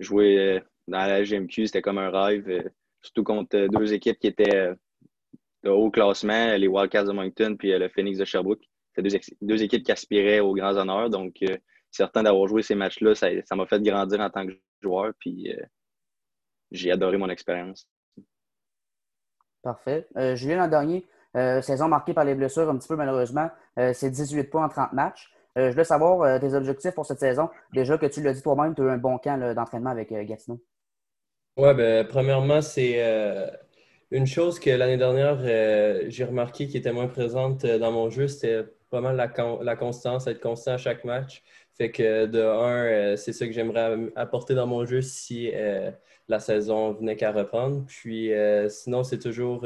jouer 0.01 0.39
euh, 0.39 0.61
dans 0.89 1.07
la 1.07 1.25
c'était 1.25 1.83
comme 1.83 1.99
un 1.99 2.11
rêve. 2.11 2.49
Euh, 2.49 2.63
surtout 3.03 3.25
contre 3.25 3.67
deux 3.67 3.93
équipes 3.93 4.19
qui 4.19 4.29
étaient 4.29 4.55
euh, 4.55 4.75
de 5.65 5.71
haut 5.71 5.91
classement, 5.91 6.55
les 6.57 6.69
Wildcats 6.69 7.05
de 7.05 7.13
Moncton 7.13 7.57
puis 7.59 7.77
le 7.77 7.89
Phoenix 7.89 8.19
de 8.19 8.25
Sherbrooke. 8.25 8.63
C'était 8.95 9.19
deux, 9.41 9.63
équipes 9.63 9.85
qui 9.85 9.93
aspiraient 9.93 10.41
aux 10.41 10.55
grands 10.55 10.77
honneurs. 10.77 11.09
Donc, 11.09 11.37
certain 11.91 12.23
d'avoir 12.23 12.47
joué 12.47 12.63
ces 12.63 12.75
matchs-là, 12.75 13.15
ça 13.15 13.57
m'a 13.57 13.67
fait 13.67 13.83
grandir 13.83 14.21
en 14.21 14.29
tant 14.29 14.47
que 14.47 14.53
joueur. 14.83 15.13
Puis 15.19 15.51
j'ai 16.73 16.91
adoré 16.91 17.17
mon 17.17 17.29
expérience. 17.29 17.89
Parfait. 19.63 20.09
Julien, 20.35 20.57
l'an 20.57 20.69
dernier, 20.69 21.07
euh, 21.35 21.63
saison 21.63 21.89
marquée 21.89 22.13
par 22.13 22.25
les 22.25 22.35
blessures 22.35 22.69
un 22.69 22.77
petit 22.77 22.89
peu 22.89 22.97
malheureusement. 22.97 23.51
Euh, 23.79 23.93
c'est 23.95 24.11
18 24.11 24.45
points 24.45 24.67
en 24.67 24.69
30 24.69 24.93
matchs. 24.93 25.33
Euh, 25.57 25.67
je 25.67 25.73
voulais 25.73 25.85
savoir 25.85 26.41
tes 26.41 26.55
objectifs 26.55 26.93
pour 26.93 27.07
cette 27.07 27.21
saison. 27.21 27.49
Déjà 27.73 27.99
que 27.99 28.07
tu 28.07 28.23
l'as 28.23 28.33
dit 28.33 28.43
toi-même, 28.43 28.75
tu 28.75 28.83
as 28.83 28.87
eu 28.87 28.91
un 28.91 28.99
bon 28.99 29.19
camp 29.19 29.39
d'entraînement 29.55 29.91
avec 29.91 30.13
Gatineau. 30.13 30.61
Oui, 31.59 31.75
ben, 31.75 32.07
premièrement, 32.07 32.63
c'est 32.63 33.03
une 34.11 34.27
chose 34.27 34.59
que 34.59 34.71
l'année 34.71 34.97
dernière, 34.97 35.39
j'ai 36.09 36.25
remarqué 36.25 36.69
qui 36.69 36.79
était 36.79 36.93
moins 36.93 37.09
présente 37.09 37.67
dans 37.67 37.93
mon 37.93 38.09
jeu, 38.09 38.29
c'était 38.29 38.65
pas 38.89 39.03
mal 39.03 39.17
la, 39.17 39.31
la, 39.61 39.77
constance, 39.77 40.27
être 40.27 40.41
constant 40.41 40.73
à 40.73 40.79
chaque 40.79 41.05
match. 41.05 41.43
Fait 41.77 41.91
que 41.91 42.27
de 42.27 42.41
un, 42.41 43.17
c'est 43.17 43.35
ça 43.35 43.47
que 43.47 43.53
j'aimerais 43.53 44.11
apporter 44.17 44.55
dans 44.55 44.67
mon 44.67 44.87
jeu 44.87 45.03
si 45.03 45.51
la 46.33 46.41
saison 46.41 46.93
venait 46.93 47.17
qu'à 47.17 47.31
reprendre. 47.31 47.85
Puis 47.87 48.31
sinon, 48.69 49.05
c'est 49.05 49.19
toujours 49.19 49.65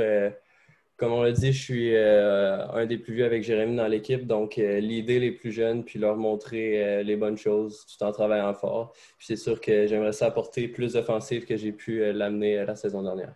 comme 0.96 1.12
on 1.12 1.22
l'a 1.22 1.32
dit, 1.32 1.52
je 1.52 1.62
suis 1.62 1.94
euh, 1.94 2.66
un 2.70 2.86
des 2.86 2.96
plus 2.96 3.14
vieux 3.14 3.26
avec 3.26 3.42
Jérémy 3.42 3.76
dans 3.76 3.86
l'équipe, 3.86 4.26
donc 4.26 4.58
euh, 4.58 4.80
l'idée 4.80 5.20
les 5.20 5.30
plus 5.30 5.52
jeunes, 5.52 5.84
puis 5.84 5.98
leur 5.98 6.16
montrer 6.16 6.82
euh, 6.82 7.02
les 7.02 7.16
bonnes 7.16 7.36
choses 7.36 7.84
tout 7.86 8.02
en 8.02 8.12
travaillant 8.12 8.54
fort. 8.54 8.92
Puis 9.18 9.26
c'est 9.26 9.36
sûr 9.36 9.60
que 9.60 9.86
j'aimerais 9.86 10.12
ça 10.12 10.26
apporter 10.26 10.68
plus 10.68 10.94
d'offensive 10.94 11.44
que 11.44 11.56
j'ai 11.56 11.72
pu 11.72 12.12
l'amener 12.12 12.64
la 12.64 12.76
saison 12.76 13.02
dernière. 13.02 13.34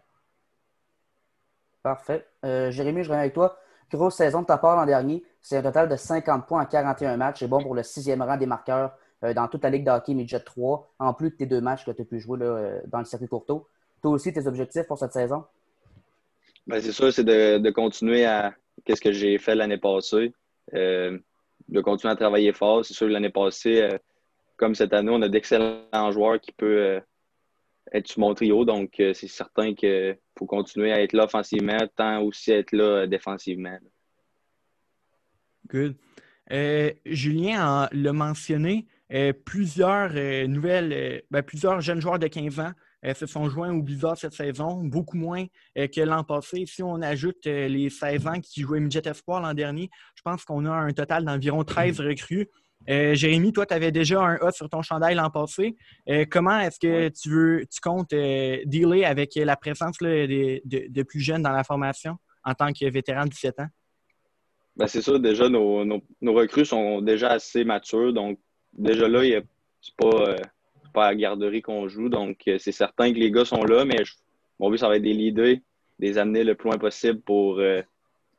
Parfait. 1.83 2.27
Jérémy, 2.43 3.03
je 3.03 3.09
reviens 3.09 3.21
avec 3.21 3.33
toi. 3.33 3.59
Grosse 3.91 4.17
saison 4.17 4.43
de 4.43 4.47
ta 4.47 4.59
part 4.59 4.77
l'an 4.77 4.87
dernier. 4.87 5.23
C'est 5.41 5.57
un 5.57 5.63
total 5.63 5.89
de 5.89 5.97
50 5.97 6.47
points 6.47 6.63
en 6.63 6.67
41 6.67 7.17
matchs. 7.17 7.41
C'est 7.41 7.49
bon 7.49 7.63
pour 7.63 7.75
le 7.75 7.83
sixième 7.83 8.23
rang 8.23 8.37
des 8.37 8.47
marqueurs 8.47 8.97
dans 9.23 9.49
toute 9.49 9.63
la 9.63 9.71
Ligue 9.71 9.85
de 9.85 9.91
hockey 9.91 10.15
Midget 10.15 10.41
3, 10.41 10.95
en 10.99 11.15
plus 11.15 11.31
de 11.31 11.37
tes 11.37 11.47
deux 11.47 11.61
matchs 11.61 11.85
que 11.85 11.91
tu 11.91 12.03
as 12.03 12.05
pu 12.05 12.21
jouer 12.21 12.39
dans 12.87 12.99
le 12.99 13.05
circuit 13.05 13.29
courto. 13.29 13.67
Toi 14.03 14.13
aussi, 14.13 14.33
tes 14.33 14.47
objectifs 14.47 14.87
pour 14.87 14.99
cette 14.99 15.13
saison? 15.13 15.45
Ben, 16.67 16.81
c'est 16.81 16.93
sûr, 16.93 17.13
c'est 17.13 17.25
de, 17.25 17.71
continuer 17.71 18.25
à 18.25 18.55
qu'est-ce 18.85 19.01
que 19.01 19.13
j'ai 19.13 19.39
fait 19.39 19.55
l'année 19.55 19.79
passée, 19.79 20.33
euh, 20.75 21.19
de 21.69 21.81
continuer 21.81 22.13
à 22.13 22.17
travailler 22.17 22.53
fort. 22.53 22.85
C'est 22.85 22.95
sûr 22.95 23.09
que 23.09 23.13
l'année 23.13 23.31
passée, 23.31 23.83
euh, 23.83 23.99
comme 24.57 24.75
cette 24.75 24.93
année, 24.93 25.11
on 25.11 25.23
a 25.23 25.29
d'excellents 25.29 26.13
joueurs 26.13 26.41
qui 26.41 26.53
peuvent 26.53 26.69
euh, 26.69 27.01
être 27.93 28.07
sur 28.07 28.21
mon 28.21 28.35
trio. 28.35 28.65
Donc, 28.65 28.93
c'est 28.97 29.27
certain 29.27 29.75
qu'il 29.75 30.17
faut 30.39 30.47
continuer 30.47 30.93
à 30.93 31.03
être 31.03 31.13
là 31.13 31.25
offensivement, 31.25 31.79
tant 31.97 32.23
aussi 32.23 32.53
être 32.53 32.73
là 32.73 33.07
défensivement. 33.07 33.79
Good. 35.69 35.97
Julien 37.05 37.89
l'a 37.91 38.13
mentionné, 38.13 38.87
plusieurs 39.45 40.13
nouvelles, 40.49 41.23
ben, 41.31 41.43
plusieurs 41.43 41.81
jeunes 41.81 42.01
joueurs 42.01 42.19
de 42.19 42.27
15 42.27 42.61
ans 42.61 42.73
se 43.15 43.27
sont 43.27 43.49
joints 43.49 43.73
au 43.73 43.83
Blizzard 43.83 44.17
cette 44.17 44.35
saison, 44.35 44.85
beaucoup 44.85 45.17
moins 45.17 45.47
que 45.75 46.01
l'an 46.03 46.23
passé. 46.23 46.65
Si 46.67 46.83
on 46.83 47.03
ajoute 47.03 47.47
les 47.47 47.91
16 47.91 48.27
ans 48.27 48.41
qui 48.41 48.61
jouaient 48.61 48.81
Midget 48.81 49.09
Espoir 49.09 49.41
l'an 49.41 49.55
dernier, 49.55 49.91
je 50.15 50.23
pense 50.23 50.45
qu'on 50.45 50.65
a 50.67 50.73
un 50.73 50.93
total 50.93 51.25
d'environ 51.25 51.65
13 51.65 52.01
recrues. 52.01 52.49
Euh, 52.89 53.15
Jérémy, 53.15 53.53
toi, 53.53 53.67
tu 53.67 53.75
avais 53.75 53.93
déjà 53.93 54.21
un 54.21 54.37
A 54.37 54.51
sur 54.53 54.69
ton 54.69 54.83
chandail 54.83 55.15
l'an 55.15 55.31
passé. 55.31 55.77
Euh, 56.09 56.25
comment 56.29 56.59
est-ce 56.61 56.79
que 56.79 57.09
tu 57.09 57.29
veux, 57.29 57.67
tu 57.71 57.81
comptes 57.81 58.13
euh, 58.13 58.59
dealer 58.65 59.05
avec 59.05 59.35
la 59.35 59.57
présence 59.57 59.99
de, 59.99 61.03
plus 61.03 61.21
jeunes 61.21 61.43
dans 61.43 61.53
la 61.53 61.65
formation 61.65 62.17
en 62.45 62.55
tant 62.55 62.73
que 62.73 62.89
vétéran 62.89 63.25
de 63.25 63.31
17 63.31 63.61
ans? 63.61 63.69
Ben, 64.77 64.87
c'est 64.87 65.03
ça, 65.03 65.19
déjà, 65.19 65.49
nos, 65.49 66.01
recrues 66.23 66.65
sont 66.65 67.03
déjà 67.03 67.31
assez 67.31 67.65
matures. 67.65 68.15
Donc, 68.15 68.39
déjà 68.73 69.09
là, 69.09 69.41
c'est 69.81 69.97
pas, 69.97 70.37
pas 70.93 71.07
à 71.07 71.11
la 71.11 71.17
garderie 71.17 71.63
qu'on 71.63 71.89
joue. 71.89 72.09
Donc, 72.09 72.43
c'est 72.45 72.73
certain 72.73 73.13
que 73.13 73.19
les 73.19 73.31
gars 73.31 73.45
sont 73.45 73.65
là, 73.65 73.85
mais 73.85 74.03
mon 74.59 74.71
but, 74.71 74.79
ça 74.79 74.89
va 74.89 74.97
être 74.97 75.03
des 75.03 75.13
leaders, 75.13 75.57
les 75.99 76.19
amener 76.19 76.45
le 76.45 76.55
plus 76.55 76.69
loin 76.69 76.79
possible 76.79 77.21
pour 77.21 77.61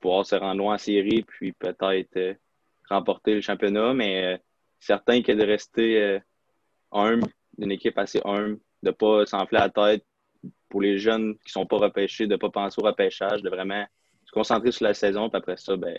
pouvoir 0.01 0.25
se 0.25 0.35
rendre 0.35 0.57
loin 0.57 0.75
en 0.75 0.77
série, 0.77 1.23
puis 1.23 1.53
peut-être 1.53 2.35
remporter 2.89 3.35
le 3.35 3.41
championnat, 3.41 3.93
mais 3.93 4.23
euh, 4.23 4.37
certain 4.79 5.21
que 5.21 5.31
de 5.31 5.43
rester 5.43 6.01
euh, 6.01 6.19
humble, 6.91 7.27
d'une 7.57 7.71
équipe 7.71 7.97
assez 7.97 8.19
humble, 8.25 8.59
de 8.83 8.89
ne 8.89 8.91
pas 8.91 9.25
s'enfler 9.25 9.59
la 9.59 9.69
tête 9.69 10.05
pour 10.69 10.81
les 10.81 10.97
jeunes 10.97 11.35
qui 11.35 11.47
ne 11.47 11.51
sont 11.51 11.65
pas 11.65 11.77
repêchés, 11.77 12.27
de 12.27 12.33
ne 12.33 12.37
pas 12.37 12.49
penser 12.49 12.81
au 12.81 12.85
repêchage, 12.85 13.41
de 13.41 13.49
vraiment 13.49 13.85
se 14.25 14.31
concentrer 14.31 14.71
sur 14.71 14.85
la 14.85 14.93
saison, 14.93 15.29
puis 15.29 15.37
après 15.37 15.57
ça, 15.57 15.75
ben, 15.77 15.97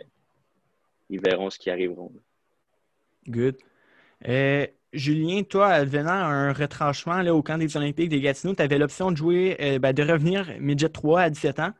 ils 1.08 1.20
verront 1.20 1.50
ce 1.50 1.58
qui 1.58 1.70
arriveront. 1.70 2.12
Good. 3.28 3.56
Euh, 4.28 4.66
Julien, 4.92 5.42
toi, 5.42 5.84
venant 5.84 6.10
un 6.10 6.52
retranchement 6.52 7.20
au 7.28 7.42
camp 7.42 7.58
des 7.58 7.76
Olympiques 7.76 8.10
des 8.10 8.20
Gatineau, 8.20 8.54
tu 8.54 8.62
avais 8.62 8.78
l'option 8.78 9.10
de 9.10 9.16
jouer, 9.16 9.78
ben, 9.80 9.92
de 9.92 10.02
revenir 10.02 10.54
midget 10.60 10.90
3 10.90 11.22
à 11.22 11.30
17 11.30 11.60
ans. 11.60 11.72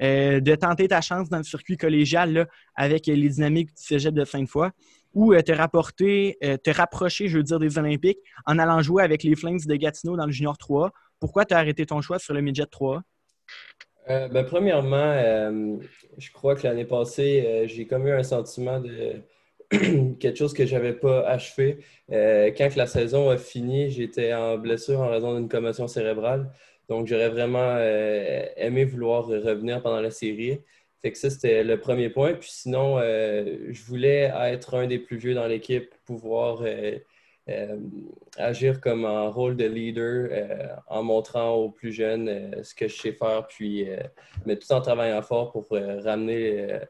Euh, 0.00 0.38
de 0.38 0.54
tenter 0.54 0.86
ta 0.86 1.00
chance 1.00 1.28
dans 1.28 1.38
le 1.38 1.42
circuit 1.42 1.76
collégial 1.76 2.46
avec 2.76 3.06
les 3.06 3.28
dynamiques 3.28 3.70
du 3.70 3.82
cégep 3.82 4.14
de 4.14 4.24
Sainte-Foy 4.24 4.70
ou 5.12 5.32
euh, 5.32 5.42
te, 5.42 5.50
rapporter, 5.50 6.36
euh, 6.44 6.56
te 6.56 6.70
rapprocher, 6.70 7.26
je 7.26 7.38
veux 7.38 7.42
dire, 7.42 7.58
des 7.58 7.78
Olympiques 7.78 8.20
en 8.46 8.60
allant 8.60 8.80
jouer 8.80 9.02
avec 9.02 9.24
les 9.24 9.34
Flames 9.34 9.58
de 9.58 9.74
Gatineau 9.74 10.16
dans 10.16 10.26
le 10.26 10.30
Junior 10.30 10.56
3. 10.56 10.92
Pourquoi 11.18 11.44
tu 11.46 11.54
as 11.54 11.58
arrêté 11.58 11.84
ton 11.84 12.00
choix 12.00 12.20
sur 12.20 12.32
le 12.32 12.42
Midget 12.42 12.66
3? 12.66 13.02
Ben, 14.08 14.44
premièrement, 14.44 15.78
je 16.16 16.30
crois 16.32 16.54
que 16.54 16.66
l'année 16.66 16.86
passée, 16.86 17.66
j'ai 17.66 17.86
comme 17.86 18.06
eu 18.06 18.12
un 18.12 18.22
sentiment 18.22 18.80
de 18.80 19.16
quelque 20.18 20.36
chose 20.36 20.54
que 20.54 20.64
je 20.66 20.74
n'avais 20.74 20.94
pas 20.94 21.26
achevé. 21.28 21.78
quand 22.08 22.76
la 22.76 22.86
saison 22.86 23.30
a 23.30 23.36
fini, 23.36 23.90
j'étais 23.90 24.32
en 24.32 24.56
blessure 24.58 25.00
en 25.00 25.08
raison 25.08 25.34
d'une 25.34 25.48
commotion 25.48 25.88
cérébrale. 25.88 26.50
Donc, 26.88 27.06
j'aurais 27.06 27.28
vraiment 27.28 27.76
euh, 27.76 28.46
aimé 28.56 28.84
vouloir 28.84 29.26
revenir 29.26 29.82
pendant 29.82 30.00
la 30.00 30.10
série. 30.10 30.60
Fait 31.02 31.12
que 31.12 31.18
ça, 31.18 31.30
c'était 31.30 31.62
le 31.62 31.78
premier 31.78 32.08
point. 32.10 32.34
Puis 32.34 32.50
sinon, 32.50 32.98
euh, 32.98 33.68
je 33.70 33.82
voulais 33.84 34.32
être 34.34 34.74
un 34.74 34.86
des 34.86 34.98
plus 34.98 35.18
vieux 35.18 35.34
dans 35.34 35.46
l'équipe, 35.46 35.94
pouvoir 36.06 36.62
euh, 36.62 36.98
agir 38.36 38.80
comme 38.80 39.04
un 39.04 39.28
rôle 39.28 39.56
de 39.56 39.66
leader 39.66 40.30
en 40.86 41.02
montrant 41.02 41.54
aux 41.54 41.70
plus 41.70 41.92
jeunes 41.92 42.62
ce 42.62 42.74
que 42.74 42.88
je 42.88 42.96
sais 43.00 43.12
faire, 43.12 43.46
puis 43.48 43.86
mais 44.44 44.56
tout 44.56 44.70
en 44.70 44.82
travaillant 44.82 45.22
fort 45.22 45.52
pour 45.52 45.66
ramener 45.70 46.80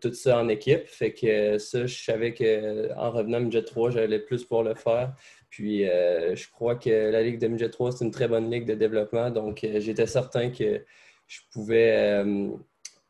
tout 0.00 0.12
ça 0.12 0.38
en 0.38 0.48
équipe. 0.48 0.86
Fait 0.86 1.12
que 1.12 1.58
ça, 1.58 1.86
je 1.86 2.02
savais 2.02 2.34
qu'en 2.34 3.10
revenant 3.10 3.38
à 3.38 3.40
Midget 3.40 3.62
3, 3.62 3.90
j'allais 3.90 4.20
plus 4.20 4.44
pouvoir 4.44 4.62
le 4.62 4.74
faire. 4.74 5.14
Puis, 5.50 5.88
euh, 5.88 6.36
je 6.36 6.48
crois 6.50 6.76
que 6.76 6.90
la 6.90 7.22
Ligue 7.22 7.38
de 7.38 7.46
Midget 7.48 7.70
3, 7.70 7.92
c'est 7.92 8.04
une 8.04 8.10
très 8.10 8.28
bonne 8.28 8.50
ligue 8.50 8.66
de 8.66 8.74
développement. 8.74 9.30
Donc, 9.30 9.64
euh, 9.64 9.80
j'étais 9.80 10.06
certain 10.06 10.50
que 10.50 10.84
je 11.26 11.40
pouvais 11.50 11.96
euh, 11.96 12.50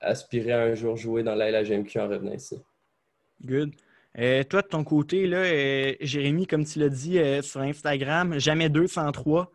aspirer 0.01 0.53
à 0.53 0.63
un 0.63 0.75
jour 0.75 0.97
jouer 0.97 1.23
dans 1.23 1.35
la 1.35 1.51
LHMQ 1.51 1.99
en 1.99 2.09
revenant 2.09 2.33
ici. 2.33 2.57
Good. 3.45 3.75
toi, 4.49 4.63
de 4.63 4.69
ton 4.69 4.85
côté, 4.85 5.27
là, 5.27 5.43
Jérémy, 6.01 6.47
comme 6.47 6.65
tu 6.65 6.79
l'as 6.79 6.89
dit 6.89 7.19
sur 7.43 7.61
Instagram, 7.61 8.39
jamais 8.39 8.69
203. 8.69 9.51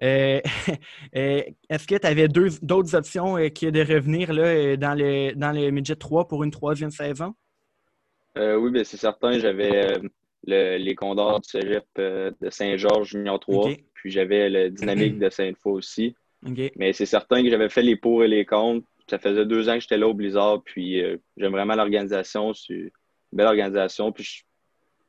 Est-ce 1.12 1.86
que 1.86 1.96
tu 1.96 2.06
avais 2.06 2.28
d'autres 2.28 2.94
options 2.94 3.34
que 3.36 3.70
de 3.70 3.80
revenir 3.80 4.32
là, 4.32 4.76
dans, 4.76 4.94
le, 4.94 5.34
dans 5.34 5.52
le 5.52 5.70
Midget 5.70 5.96
3 5.96 6.26
pour 6.26 6.42
une 6.44 6.50
troisième 6.50 6.90
saison? 6.90 7.34
oui, 8.36 8.70
bien, 8.70 8.84
c'est 8.84 8.96
certain. 8.96 9.38
J'avais 9.38 10.00
les 10.44 10.94
Condors 10.94 11.40
du 11.40 11.48
Cégep 11.48 11.84
euh, 11.98 12.30
de 12.40 12.50
Saint-Georges 12.50 13.10
Junior 13.10 13.38
3. 13.38 13.70
Puis 13.94 14.10
j'avais 14.10 14.48
le 14.48 14.70
Dynamique 14.70 15.18
de 15.18 15.28
Sainte-Foy 15.28 15.72
aussi. 15.72 16.14
Mais 16.76 16.92
c'est 16.92 17.06
certain 17.06 17.42
que 17.42 17.50
j'avais 17.50 17.68
fait 17.68 17.82
les 17.82 17.96
pour 17.96 18.24
et 18.24 18.28
les 18.28 18.46
contre. 18.46 18.86
Ça 19.08 19.18
faisait 19.18 19.44
deux 19.44 19.68
ans 19.68 19.74
que 19.74 19.80
j'étais 19.80 19.98
là 19.98 20.08
au 20.08 20.14
Blizzard. 20.14 20.62
Puis 20.64 21.02
euh, 21.02 21.16
j'aime 21.36 21.52
vraiment 21.52 21.74
l'organisation. 21.74 22.54
C'est 22.54 22.74
une 22.74 22.90
belle 23.32 23.48
organisation. 23.48 24.12
Puis 24.12 24.24
je, 24.24 24.44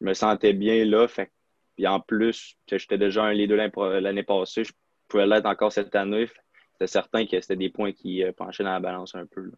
me 0.05 0.13
sentais 0.13 0.53
bien 0.53 0.83
là. 0.83 1.07
Fait, 1.07 1.31
puis 1.75 1.87
en 1.87 1.99
plus, 1.99 2.55
j'étais 2.67 2.97
déjà 2.97 3.23
un 3.23 3.33
leader 3.33 3.57
l'année 4.01 4.23
passée. 4.23 4.63
Je 4.63 4.71
pouvais 5.07 5.25
l'être 5.25 5.45
encore 5.45 5.71
cette 5.71 5.95
année. 5.95 6.27
C'était 6.73 6.87
certain 6.87 7.25
que 7.25 7.39
c'était 7.39 7.55
des 7.55 7.69
points 7.69 7.91
qui 7.91 8.23
euh, 8.23 8.31
penchaient 8.31 8.63
dans 8.63 8.73
la 8.73 8.79
balance 8.79 9.15
un 9.15 9.25
peu. 9.25 9.51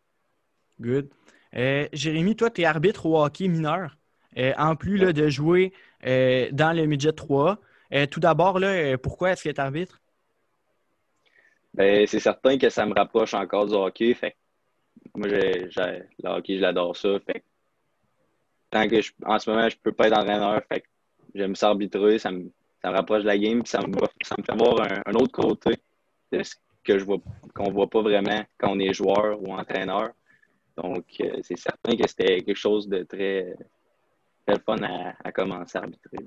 Good. 0.80 1.10
Jérémy, 1.94 2.36
toi, 2.36 2.50
tu 2.50 2.62
es 2.62 2.66
arbitre 2.66 3.06
au 3.06 3.24
hockey 3.24 3.48
mineur. 3.48 3.96
Euh, 4.38 4.54
en 4.58 4.76
plus 4.76 5.00
de 5.00 5.30
jouer 5.30 5.74
euh, 6.06 6.50
dans 6.52 6.74
le 6.76 6.86
midget 6.86 7.14
3. 7.14 7.60
Euh, 7.94 8.06
tout 8.08 8.20
d'abord, 8.20 8.60
pourquoi 9.02 9.32
est-ce 9.32 9.44
que 9.44 9.50
tu 9.50 9.62
arbitre? 9.62 10.02
Ben, 11.74 12.06
c'est 12.08 12.20
certain 12.20 12.58
que 12.58 12.70
ça 12.70 12.86
me 12.86 12.94
rapproche 12.94 13.34
encore 13.34 13.68
du 13.68 13.74
hockey. 13.74 14.14
Fait 14.14 14.36
moi, 15.16 15.28
le 15.28 15.70
hockey, 16.24 16.58
je 16.58 16.62
l'adore 16.62 16.96
ça. 16.96 17.20
Fait 17.20 17.44
tant 18.70 18.88
que 18.88 18.96
en 19.26 19.38
ce 19.38 19.50
moment, 19.50 19.70
je 19.70 19.78
peux 19.78 19.92
pas 19.92 20.08
être 20.08 20.18
entraîneur. 20.18 20.62
Fait 20.68 20.84
j'aime 21.36 21.56
ça 21.56 21.70
arbitrer, 21.70 22.20
ça 22.20 22.32
me, 22.32 22.50
ça 22.82 22.92
me 22.92 22.96
rapproche 22.96 23.24
de 23.24 23.28
la 23.28 23.38
game, 23.38 23.64
puis 23.64 23.70
ça 23.70 23.80
me, 23.80 23.94
ça 24.24 24.36
me 24.38 24.44
fait 24.44 24.56
voir 24.56 24.82
un, 25.06 25.14
autre 25.14 25.32
côté 25.32 25.78
de 26.32 26.44
ce 26.44 26.56
que 26.84 26.98
je 26.98 27.06
vois 27.06 27.20
qu'on 27.54 27.72
voit 27.72 27.90
pas 27.90 28.02
vraiment 28.02 28.44
quand 28.58 28.72
on 28.72 28.80
est 28.80 28.94
joueur 28.94 29.42
ou 29.42 29.54
entraîneur. 29.54 30.10
Donc, 30.76 31.06
c'est 31.44 31.58
certain 31.58 31.96
que 31.96 32.08
c'était 32.08 32.42
quelque 32.42 32.58
chose 32.58 32.90
de 32.90 33.04
très, 33.04 33.56
le 34.48 34.56
fun 34.66 34.78
à, 35.24 35.32
commencer 35.32 35.78
à 35.78 35.82
arbitrer. 35.82 36.18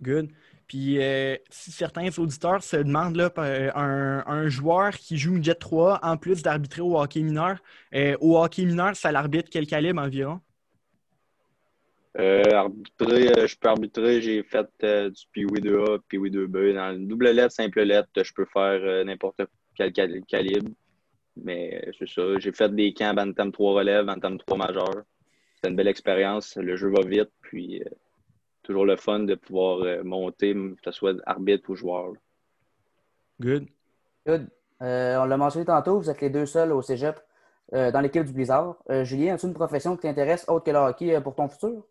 Good. 0.00 0.30
Puis, 0.66 1.02
euh, 1.02 1.36
si 1.50 1.72
certains 1.72 2.08
auditeurs 2.16 2.62
se 2.62 2.76
demandent, 2.76 3.16
là, 3.16 3.30
euh, 3.38 3.70
un, 3.74 4.48
joueur 4.48 4.92
qui 4.92 5.18
joue 5.18 5.42
Jet 5.42 5.56
3, 5.56 6.00
en 6.02 6.16
plus 6.16 6.42
d'arbitrer 6.42 6.80
au 6.80 6.98
hockey 6.98 7.22
mineur, 7.22 7.58
euh, 7.94 8.16
au 8.20 8.38
hockey 8.38 8.64
mineur, 8.64 8.94
ça 8.94 9.10
l'arbitre 9.10 9.48
quel 9.50 9.66
calibre 9.66 10.00
environ? 10.00 10.40
Arbitrer, 12.16 13.46
je 13.46 13.56
peux 13.58 13.68
arbitrer, 13.68 14.20
j'ai 14.20 14.42
fait 14.42 14.68
du 14.80 15.26
PW 15.32 15.60
2A, 15.60 15.98
PW 16.08 16.26
2B. 16.26 16.74
Dans 16.74 16.92
le 16.92 17.06
double 17.06 17.30
lettre, 17.30 17.52
simple 17.52 17.82
lettre, 17.82 18.10
je 18.22 18.32
peux 18.32 18.46
faire 18.46 19.04
n'importe 19.04 19.42
quel 19.74 19.92
calibre. 19.92 20.70
Mais 21.36 21.90
c'est 21.98 22.08
ça, 22.08 22.38
j'ai 22.38 22.52
fait 22.52 22.74
des 22.74 22.92
camps 22.92 23.14
Bantam 23.14 23.52
3 23.52 23.74
relève, 23.74 24.04
Bantam 24.04 24.38
3 24.38 24.58
majeur 24.58 25.04
c'est 25.62 25.70
une 25.70 25.76
belle 25.76 25.88
expérience. 25.88 26.56
Le 26.56 26.76
jeu 26.76 26.90
va 26.90 27.02
vite, 27.02 27.30
puis 27.42 27.82
euh, 27.82 27.88
toujours 28.62 28.84
le 28.84 28.96
fun 28.96 29.20
de 29.20 29.34
pouvoir 29.34 29.80
euh, 29.82 30.02
monter, 30.02 30.54
que 30.54 30.76
ce 30.84 30.90
soit 30.90 31.16
arbitre 31.26 31.70
ou 31.70 31.74
joueur. 31.74 32.12
Good. 33.40 33.66
Good. 34.26 34.48
Euh, 34.82 35.18
on 35.18 35.24
l'a 35.24 35.36
mentionné 35.36 35.66
tantôt, 35.66 35.98
vous 35.98 36.10
êtes 36.10 36.20
les 36.20 36.30
deux 36.30 36.46
seuls 36.46 36.72
au 36.72 36.82
cégep 36.82 37.20
dans 37.72 38.00
l'équipe 38.00 38.24
du 38.24 38.32
Blizzard. 38.32 38.74
Julien, 39.04 39.34
as-tu 39.34 39.46
une 39.46 39.54
profession 39.54 39.94
qui 39.94 40.02
t'intéresse 40.02 40.44
autre 40.48 40.64
que 40.64 40.72
le 40.72 40.78
hockey 40.78 41.20
pour 41.20 41.36
ton 41.36 41.46
futur? 41.46 41.84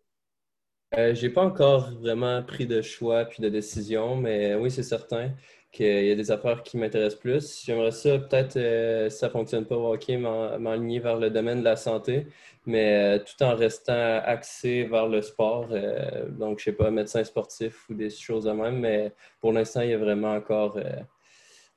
Euh, 0.96 1.14
j'ai 1.14 1.30
pas 1.30 1.42
encore 1.42 1.92
vraiment 1.92 2.42
pris 2.42 2.66
de 2.66 2.82
choix 2.82 3.24
puis 3.24 3.42
de 3.42 3.48
décision, 3.48 4.16
mais 4.16 4.54
oui, 4.56 4.70
c'est 4.70 4.82
certain 4.82 5.32
qu'il 5.72 6.04
y 6.06 6.10
a 6.10 6.14
des 6.16 6.30
affaires 6.32 6.62
qui 6.62 6.76
m'intéressent 6.76 7.20
plus. 7.20 7.62
J'aimerais 7.64 7.92
ça, 7.92 8.18
peut-être, 8.18 8.56
euh, 8.56 9.08
si 9.08 9.18
ça 9.18 9.28
ne 9.28 9.32
fonctionne 9.32 9.66
pas 9.66 9.76
au 9.76 9.92
hockey, 9.92 10.16
m'enligner 10.16 10.98
vers 10.98 11.16
le 11.16 11.30
domaine 11.30 11.60
de 11.60 11.64
la 11.64 11.76
santé, 11.76 12.26
mais 12.66 13.18
euh, 13.18 13.24
tout 13.24 13.42
en 13.44 13.54
restant 13.54 14.20
axé 14.24 14.84
vers 14.84 15.06
le 15.08 15.22
sport. 15.22 15.68
Euh, 15.70 16.28
donc, 16.28 16.58
je 16.58 16.64
sais 16.64 16.72
pas, 16.72 16.90
médecin 16.90 17.22
sportif 17.24 17.88
ou 17.88 17.94
des 17.94 18.10
choses 18.10 18.44
de 18.44 18.52
même, 18.52 18.80
mais 18.80 19.12
pour 19.40 19.52
l'instant, 19.52 19.82
il 19.82 19.88
n'y 19.88 19.94
a 19.94 19.98
vraiment 19.98 20.32
encore 20.34 20.78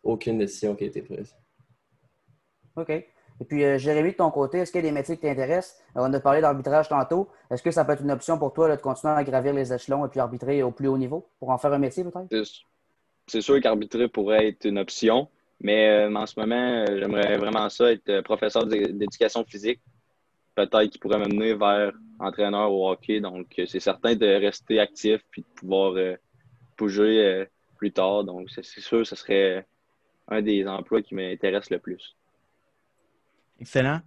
aucune 0.03 0.37
décision 0.39 0.75
qui 0.75 0.85
a 0.85 0.87
été 0.87 1.01
prise. 1.01 1.35
OK. 2.75 3.12
Et 3.41 3.45
puis, 3.45 3.79
Jérémy, 3.79 4.11
de 4.11 4.17
ton 4.17 4.31
côté, 4.31 4.59
est-ce 4.59 4.71
qu'il 4.71 4.83
y 4.83 4.87
a 4.87 4.89
des 4.89 4.93
métiers 4.93 5.15
qui 5.15 5.23
t'intéressent? 5.23 5.81
On 5.95 6.13
a 6.13 6.19
parlé 6.19 6.41
d'arbitrage 6.41 6.87
tantôt. 6.87 7.29
Est-ce 7.49 7.63
que 7.63 7.71
ça 7.71 7.83
peut 7.83 7.93
être 7.93 8.03
une 8.03 8.11
option 8.11 8.37
pour 8.37 8.53
toi 8.53 8.73
de 8.73 8.79
continuer 8.79 9.13
à 9.13 9.23
gravir 9.23 9.53
les 9.53 9.73
échelons 9.73 10.05
et 10.05 10.09
puis 10.09 10.19
arbitrer 10.19 10.63
au 10.63 10.71
plus 10.71 10.87
haut 10.87 10.97
niveau 10.97 11.27
pour 11.39 11.49
en 11.49 11.57
faire 11.57 11.73
un 11.73 11.79
métier, 11.79 12.03
peut-être? 12.03 12.29
c'est 13.27 13.41
sûr 13.41 13.59
qu'arbitrer 13.61 14.07
pourrait 14.07 14.49
être 14.49 14.65
une 14.65 14.77
option, 14.77 15.27
mais 15.61 15.89
euh, 15.89 16.15
en 16.15 16.25
ce 16.25 16.39
moment, 16.39 16.55
euh, 16.55 16.99
j'aimerais 16.99 17.37
vraiment 17.37 17.69
ça 17.69 17.91
être 17.91 18.09
euh, 18.09 18.21
professeur 18.21 18.65
d'éducation 18.65 19.43
physique. 19.45 19.79
peut-être 20.55 20.89
qui 20.89 20.99
pourrait 20.99 21.19
m'amener 21.19 21.53
vers 21.53 21.93
entraîneur 22.19 22.71
au 22.71 22.89
hockey. 22.89 23.19
Donc, 23.19 23.47
c'est 23.67 23.79
certain 23.79 24.15
de 24.15 24.25
rester 24.25 24.79
actif 24.79 25.21
puis 25.31 25.41
de 25.41 25.47
pouvoir 25.59 25.95
bouger 26.77 27.45
plus 27.77 27.91
tard. 27.91 28.23
Donc, 28.23 28.49
c'est 28.51 28.63
sûr, 28.63 29.05
ce 29.05 29.15
serait 29.15 29.65
un 30.27 30.41
des 30.41 30.65
emplois 30.67 31.01
qui 31.01 31.15
m'intéresse 31.15 31.71
le 31.71 31.79
plus. 31.79 32.15
Excellent. 33.63 34.01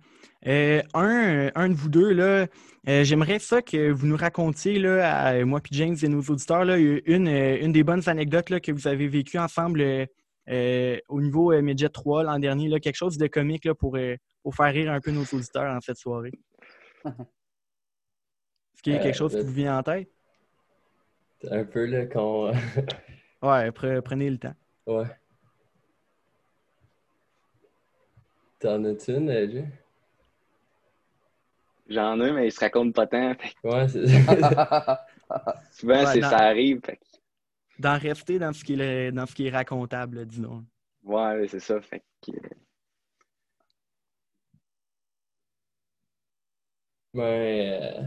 Euh, 0.47 0.83
un, 0.93 1.69
de 1.71 1.75
vous 1.75 1.89
deux, 1.89 2.13
là, 2.13 2.47
euh, 2.89 3.05
j'aimerais 3.05 3.39
ça 3.39 3.63
que 3.63 3.91
vous 3.91 4.07
nous 4.07 4.19
racontiez, 4.19 4.79
là, 4.79 5.29
à 5.29 5.43
moi 5.47 5.61
puis 5.61 5.75
James 5.75 5.97
et 6.03 6.09
nos 6.09 6.21
auditeurs, 6.21 6.67
là, 6.67 6.77
une, 6.77 7.27
une 7.27 7.73
des 7.73 7.83
bonnes 7.83 8.07
anecdotes 8.07 8.51
là, 8.51 8.61
que 8.61 8.71
vous 8.71 8.87
avez 8.87 9.09
vécues 9.09 9.39
ensemble 9.39 9.81
euh, 10.51 10.99
au 11.09 11.23
niveau 11.23 11.59
Midget 11.63 11.89
3 11.89 12.25
l'an 12.25 12.39
dernier, 12.39 12.69
là, 12.69 12.81
quelque 12.81 12.97
chose 12.97 13.17
de 13.17 13.29
comique 13.29 13.65
là, 13.65 13.75
pour, 13.75 13.97
pour 14.43 14.55
faire 14.55 14.75
rire 14.75 14.93
un 14.93 15.01
peu 15.01 15.11
nos 15.11 15.25
auditeurs 15.25 15.75
en 15.75 15.81
cette 15.81 15.97
soirée. 15.97 16.33
Est-ce 17.07 18.83
qu'il 18.83 18.93
y 18.93 18.97
a 18.97 18.99
quelque 18.99 19.17
chose 19.17 19.35
qui 19.35 19.43
vous 19.43 19.55
vient 19.55 19.79
en 19.79 19.83
tête? 19.83 20.11
Un 21.51 21.65
peu 21.65 21.87
là, 21.87 22.05
quand. 22.05 22.53
ouais, 23.41 23.73
prenez 23.73 24.29
le 24.29 24.37
temps. 24.37 24.55
Ouais. 24.87 25.07
T'en 28.59 28.85
as-tu 28.85 29.13
une, 29.13 29.31
Jay? 29.51 29.65
J'en 31.89 32.21
ai, 32.21 32.33
mais 32.33 32.49
ils 32.49 32.53
se 32.53 32.61
racontent 32.61 32.93
pas 32.93 33.07
tant. 33.07 33.35
Ouais, 33.63 33.89
c'est 33.89 34.07
Souvent, 35.71 36.07
c'est 36.07 36.23
ça 36.23 36.39
arrive. 36.39 36.81
D'en 37.79 37.99
rester 37.99 38.39
dans 38.39 38.53
ce, 38.53 38.65
qui 38.65 38.81
est, 38.81 39.13
dans 39.13 39.27
ce 39.27 39.35
qui 39.35 39.47
est 39.47 39.51
racontable, 39.51 40.25
disons. 40.27 40.65
Ouais, 41.05 41.47
c'est 41.49 41.61
ça. 41.61 41.81
Fait 41.81 42.03
Ben, 47.15 47.23
euh, 47.23 48.03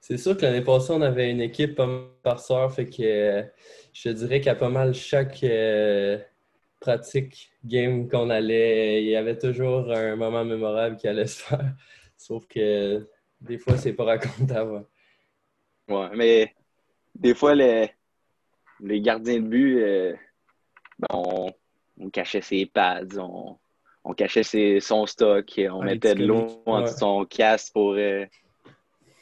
c'est 0.00 0.16
sûr 0.16 0.36
que 0.36 0.42
l'année 0.42 0.62
passée, 0.62 0.92
on 0.92 1.02
avait 1.02 1.30
une 1.30 1.40
équipe 1.40 1.80
par 2.22 2.40
soeur, 2.40 2.72
fait 2.72 2.86
que 2.88 3.02
euh, 3.02 3.42
je 3.92 4.08
dirais 4.10 4.40
qu'à 4.40 4.54
pas 4.54 4.68
mal 4.68 4.94
chaque 4.94 5.44
euh, 5.44 6.18
pratique 6.82 7.52
game 7.64 8.08
qu'on 8.08 8.28
allait, 8.28 9.02
il 9.02 9.08
y 9.08 9.16
avait 9.16 9.38
toujours 9.38 9.90
un 9.90 10.16
moment 10.16 10.44
mémorable 10.44 10.96
qui 10.96 11.08
allait 11.08 11.26
se 11.26 11.42
faire. 11.42 11.72
Sauf 12.18 12.46
que 12.46 13.08
des 13.40 13.58
fois, 13.58 13.76
c'est 13.78 13.94
pas 13.94 14.04
racontable. 14.04 14.84
Ouais, 15.88 16.08
mais 16.14 16.54
des 17.14 17.34
fois, 17.34 17.54
les, 17.54 17.90
les 18.80 19.00
gardiens 19.00 19.40
de 19.40 19.46
but, 19.46 19.80
euh, 19.80 20.14
on, 21.10 21.52
cachait 22.12 22.42
ses 22.42 22.66
pads, 22.66 23.18
on, 23.18 24.14
cachait 24.14 24.42
ses, 24.42 24.80
son 24.80 25.06
stock, 25.06 25.60
on 25.70 25.82
mettait 25.82 26.14
de 26.14 26.24
l'eau 26.24 26.62
en 26.66 26.82
dessous 26.82 26.94
de 26.94 26.98
son 26.98 27.24
casque 27.24 27.72
pour, 27.72 27.92
euh, 27.92 28.26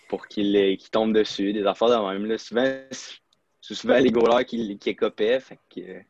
pour 0.09 0.27
qu'il 0.27 0.79
tombe 0.91 1.13
dessus, 1.13 1.53
des 1.53 1.67
affaires 1.67 1.89
de 1.89 2.13
même. 2.13 2.27
Là, 2.27 2.39
souvent, 2.39 2.81
c'est 3.61 3.75
souvent 3.75 3.99
les 3.99 4.11
goalers 4.11 4.45
qui, 4.45 4.79
qui 4.79 4.91
écopaient. 4.91 5.41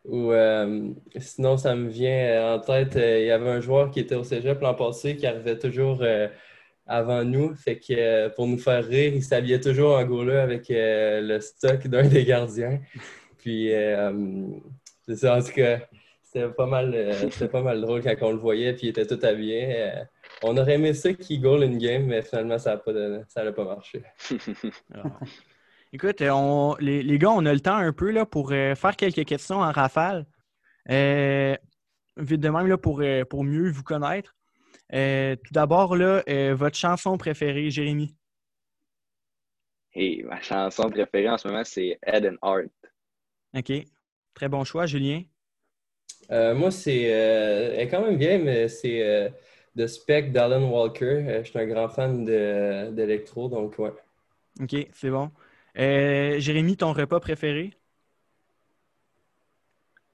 Ou 0.04 0.32
euh, 0.32 0.90
sinon, 1.18 1.56
ça 1.56 1.74
me 1.74 1.88
vient 1.88 2.54
en 2.54 2.60
tête, 2.60 2.94
il 2.94 3.26
y 3.26 3.30
avait 3.30 3.50
un 3.50 3.60
joueur 3.60 3.90
qui 3.90 4.00
était 4.00 4.14
au 4.14 4.24
cégep 4.24 4.60
l'an 4.60 4.74
passé 4.74 5.16
qui 5.16 5.26
arrivait 5.26 5.58
toujours 5.58 6.02
avant 6.90 7.24
nous. 7.24 7.54
Fait 7.54 7.78
que 7.78 7.92
euh, 7.92 8.28
pour 8.30 8.46
nous 8.46 8.58
faire 8.58 8.84
rire, 8.84 9.14
il 9.14 9.22
s'habillait 9.22 9.60
toujours 9.60 9.96
en 9.96 10.04
goaler 10.04 10.36
avec 10.36 10.70
euh, 10.70 11.20
le 11.20 11.40
stock 11.40 11.86
d'un 11.86 12.06
des 12.06 12.24
gardiens. 12.24 12.80
Puis 13.38 13.72
euh, 13.72 14.48
c'est 15.06 15.16
ça, 15.16 15.38
en 15.38 15.42
tout 15.42 15.52
cas, 15.52 15.78
c'était 16.22 16.48
pas 16.48 16.66
mal, 16.66 16.94
pas 17.50 17.62
mal 17.62 17.80
drôle 17.80 18.02
quand 18.02 18.14
on 18.22 18.32
le 18.32 18.38
voyait, 18.38 18.74
puis 18.74 18.88
il 18.88 18.90
était 18.90 19.06
tout 19.06 19.24
habillé. 19.24 19.92
on 20.42 20.56
aurait 20.56 20.74
aimé 20.74 20.92
ça 20.92 21.12
qu'il 21.12 21.40
goal 21.40 21.62
une 21.62 21.78
game, 21.78 22.06
mais 22.06 22.22
finalement, 22.22 22.58
ça 22.58 22.72
n'a 22.72 23.52
pas, 23.52 23.52
pas 23.52 23.64
marché. 23.64 24.02
Écoute, 25.92 26.22
on, 26.22 26.76
les, 26.78 27.02
les, 27.02 27.18
gars, 27.18 27.30
on 27.30 27.44
a 27.46 27.52
le 27.52 27.60
temps 27.60 27.76
un 27.76 27.92
peu 27.92 28.10
là, 28.10 28.24
pour 28.24 28.50
faire 28.50 28.96
quelques 28.96 29.24
questions 29.24 29.60
en 29.60 29.72
rafale. 29.72 30.26
vite 30.86 32.40
de 32.40 32.48
même 32.48 32.66
là, 32.66 32.78
pour, 32.78 33.02
pour 33.28 33.44
mieux 33.44 33.70
vous 33.70 33.82
connaître. 33.82 34.34
Euh, 34.92 35.36
tout 35.36 35.52
d'abord, 35.52 35.96
là, 35.96 36.22
euh, 36.28 36.54
votre 36.54 36.76
chanson 36.76 37.16
préférée, 37.16 37.70
Jérémy? 37.70 38.14
Et 39.94 40.22
ma 40.24 40.40
chanson 40.40 40.88
préférée 40.90 41.28
en 41.28 41.38
ce 41.38 41.48
moment, 41.48 41.64
c'est 41.64 41.98
Head 42.04 42.26
and 42.26 42.46
Heart. 42.46 42.70
OK. 43.56 43.72
Très 44.34 44.48
bon 44.48 44.64
choix, 44.64 44.86
Julien. 44.86 45.22
Euh, 46.30 46.54
moi, 46.54 46.70
c'est. 46.70 47.02
elle 47.02 47.80
est 47.80 47.88
quand 47.88 48.02
même 48.02 48.16
bien, 48.16 48.38
mais 48.38 48.68
c'est 48.68 49.32
The 49.76 49.86
Spec 49.86 50.32
d'Alan 50.32 50.68
Walker. 50.70 51.42
je 51.44 51.48
suis 51.48 51.58
un 51.58 51.66
grand 51.66 51.88
fan 51.88 52.24
d'électro, 52.94 53.48
donc 53.48 53.78
ouais. 53.78 53.92
OK, 54.60 54.76
c'est 54.92 55.10
bon. 55.10 55.30
Jérémy, 55.74 56.76
ton 56.76 56.92
repas 56.92 57.20
préféré? 57.20 57.74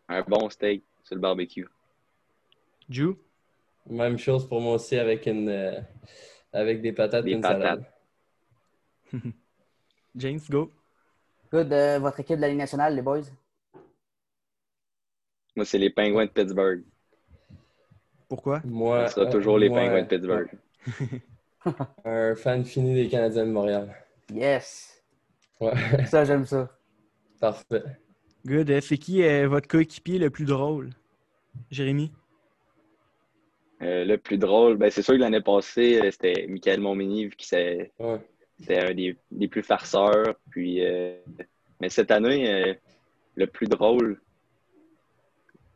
Un 0.09 0.23
bon 0.23 0.49
steak 0.51 0.85
sur 1.03 1.17
le 1.17 1.21
barbecue. 1.21 1.67
Ju? 2.89 3.15
Même 3.89 4.19
chose 4.19 4.49
pour 4.49 4.61
moi 4.61 4.75
aussi 4.75 4.97
avec 4.97 5.27
une 5.27 5.49
euh, 5.49 5.81
avec 6.53 6.81
des 6.83 6.93
patates 6.93 7.27
et 7.27 7.33
une 7.33 7.43
salade. 7.43 7.85
James, 10.17 10.41
go. 10.49 10.73
Good. 11.53 11.73
Euh, 11.73 11.99
votre 11.99 12.21
équipe 12.21 12.37
de 12.37 12.43
la 12.43 12.49
Ligue 12.49 12.59
nationale, 12.59 12.95
les 12.97 13.03
boys? 13.03 13.23
Moi, 15.55 15.65
c'est 15.65 15.79
les 15.79 15.91
Penguins 15.91 16.27
de 16.27 16.31
Pittsburgh. 16.31 16.83
Pourquoi? 18.29 18.61
Moi, 18.65 19.09
Ce 19.09 19.15
sera 19.15 19.27
toujours 19.31 19.59
les 19.59 19.69
Penguins 19.69 20.03
de 20.03 20.07
Pittsburgh. 20.07 20.51
un 22.05 22.35
fan 22.35 22.65
fini 22.65 22.95
des 22.95 23.09
Canadiens 23.09 23.47
de 23.47 23.53
Montréal. 23.53 23.95
Yes! 24.33 24.96
Ouais. 25.61 25.73
Ça, 26.07 26.25
j'aime 26.25 26.45
ça. 26.45 26.71
Parfait. 27.41 27.83
Good. 28.45 28.71
Euh, 28.71 28.81
c'est 28.81 28.99
qui 28.99 29.23
est 29.23 29.47
votre 29.47 29.69
coéquipier 29.69 30.19
le 30.19 30.31
plus 30.31 30.45
drôle? 30.45 30.91
Jérémy? 31.71 32.13
Euh, 33.83 34.05
le 34.05 34.17
plus 34.17 34.39
drôle, 34.39 34.77
ben, 34.77 34.91
c'est 34.91 35.03
sûr 35.03 35.15
que 35.15 35.21
l'année 35.21 35.43
passée, 35.43 36.01
euh, 36.03 36.11
c'était 36.11 36.47
Michael 36.49 36.81
Montmini, 36.81 37.29
qui 37.31 37.47
c'était 37.47 37.91
un 37.99 38.95
des, 38.95 39.49
plus 39.49 39.63
farceurs. 39.63 40.35
Puis, 40.51 40.85
euh, 40.85 41.19
mais 41.81 41.91
cette 41.91 42.11
année, 42.11 42.79
le 43.35 43.47
plus 43.47 43.67
drôle, 43.67 44.19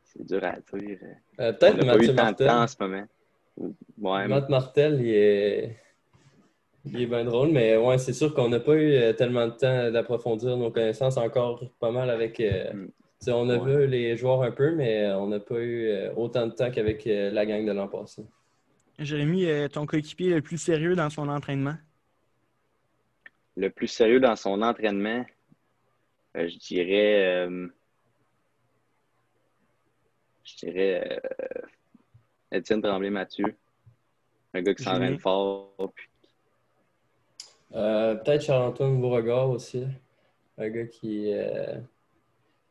c'est 0.05 0.25
dur 0.27 0.43
à 0.45 0.57
dire. 0.79 0.99
Peut-être 1.37 1.85
Mathieu 1.85 2.15
Martel. 2.15 2.51
en 2.51 2.67
ce 2.67 2.77
moment. 2.81 3.05
Ouais, 3.99 4.29
Matt 4.29 4.49
Martel, 4.49 4.99
il 5.03 5.09
est, 5.11 5.77
il 6.85 7.03
est 7.03 7.07
bien 7.07 7.25
drôle, 7.25 7.51
mais 7.51 7.77
ouais, 7.77 7.99
c'est 7.99 8.13
sûr 8.13 8.35
qu'on 8.35 8.49
n'a 8.49 8.61
pas 8.61 8.75
eu 8.75 9.15
tellement 9.17 9.47
de 9.47 9.53
temps 9.53 9.91
d'approfondir 9.91 10.57
nos 10.57 10.71
connaissances 10.71 11.17
encore 11.17 11.63
pas 11.79 11.91
mal 11.91 12.11
avec 12.11 12.41
mm 12.41 12.89
on 13.29 13.49
a 13.51 13.59
vu 13.59 13.87
les 13.87 14.17
joueurs 14.17 14.43
un 14.43 14.51
peu, 14.51 14.75
mais 14.75 15.11
on 15.13 15.29
n'a 15.29 15.41
pas 15.41 15.59
eu 15.59 15.89
euh, 15.89 16.13
autant 16.15 16.47
de 16.47 16.53
temps 16.53 16.71
qu'avec 16.71 17.07
euh, 17.07 17.31
la 17.31 17.45
gang 17.45 17.67
de 17.67 17.73
l'an 17.73 17.89
passé. 17.89 18.25
Jérémy, 18.99 19.47
euh, 19.47 19.69
ton 19.69 19.87
coéquipier 19.87 20.35
le 20.35 20.43
plus 20.43 20.59
sérieux 20.59 20.95
dans 20.95 21.11
son 21.11 21.29
entraînement? 21.29 21.77
Le 23.57 23.69
plus 23.69 23.89
sérieux 23.89 24.21
dans 24.21 24.37
son 24.37 24.63
entraînement, 24.63 25.25
je 26.35 26.57
dirais. 26.57 27.49
je 30.45 30.57
dirais. 30.57 31.21
Étienne 32.53 32.81
Tremblay-Mathieu. 32.81 33.55
Un 34.55 34.63
gars 34.63 34.75
qui 34.75 34.83
s'entraîne 34.83 35.19
fort. 35.19 35.75
Peut-être 37.71 38.43
Charles-Antoine 38.43 39.01
Beauregard 39.01 39.51
aussi. 39.51 39.85
Un 40.59 40.69
gars 40.69 40.87
qui 40.87 41.33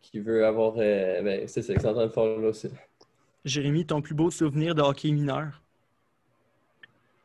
qui 0.02 0.20
veut 0.20 0.46
avoir. 0.46 0.74
Euh, 0.78 1.22
ben, 1.22 1.48
c'est 1.48 1.62
ça, 1.62 1.74
qui 1.74 1.82
s'entend 1.82 2.06
de 2.06 2.12
faire 2.12 2.26
là 2.26 2.50
aussi. 2.50 2.70
Jérémy, 3.46 3.86
ton 3.86 4.02
plus 4.02 4.16
beau 4.16 4.32
souvenir 4.32 4.76
de 4.76 4.82
hockey 4.82 5.12
mineur? 5.12 5.62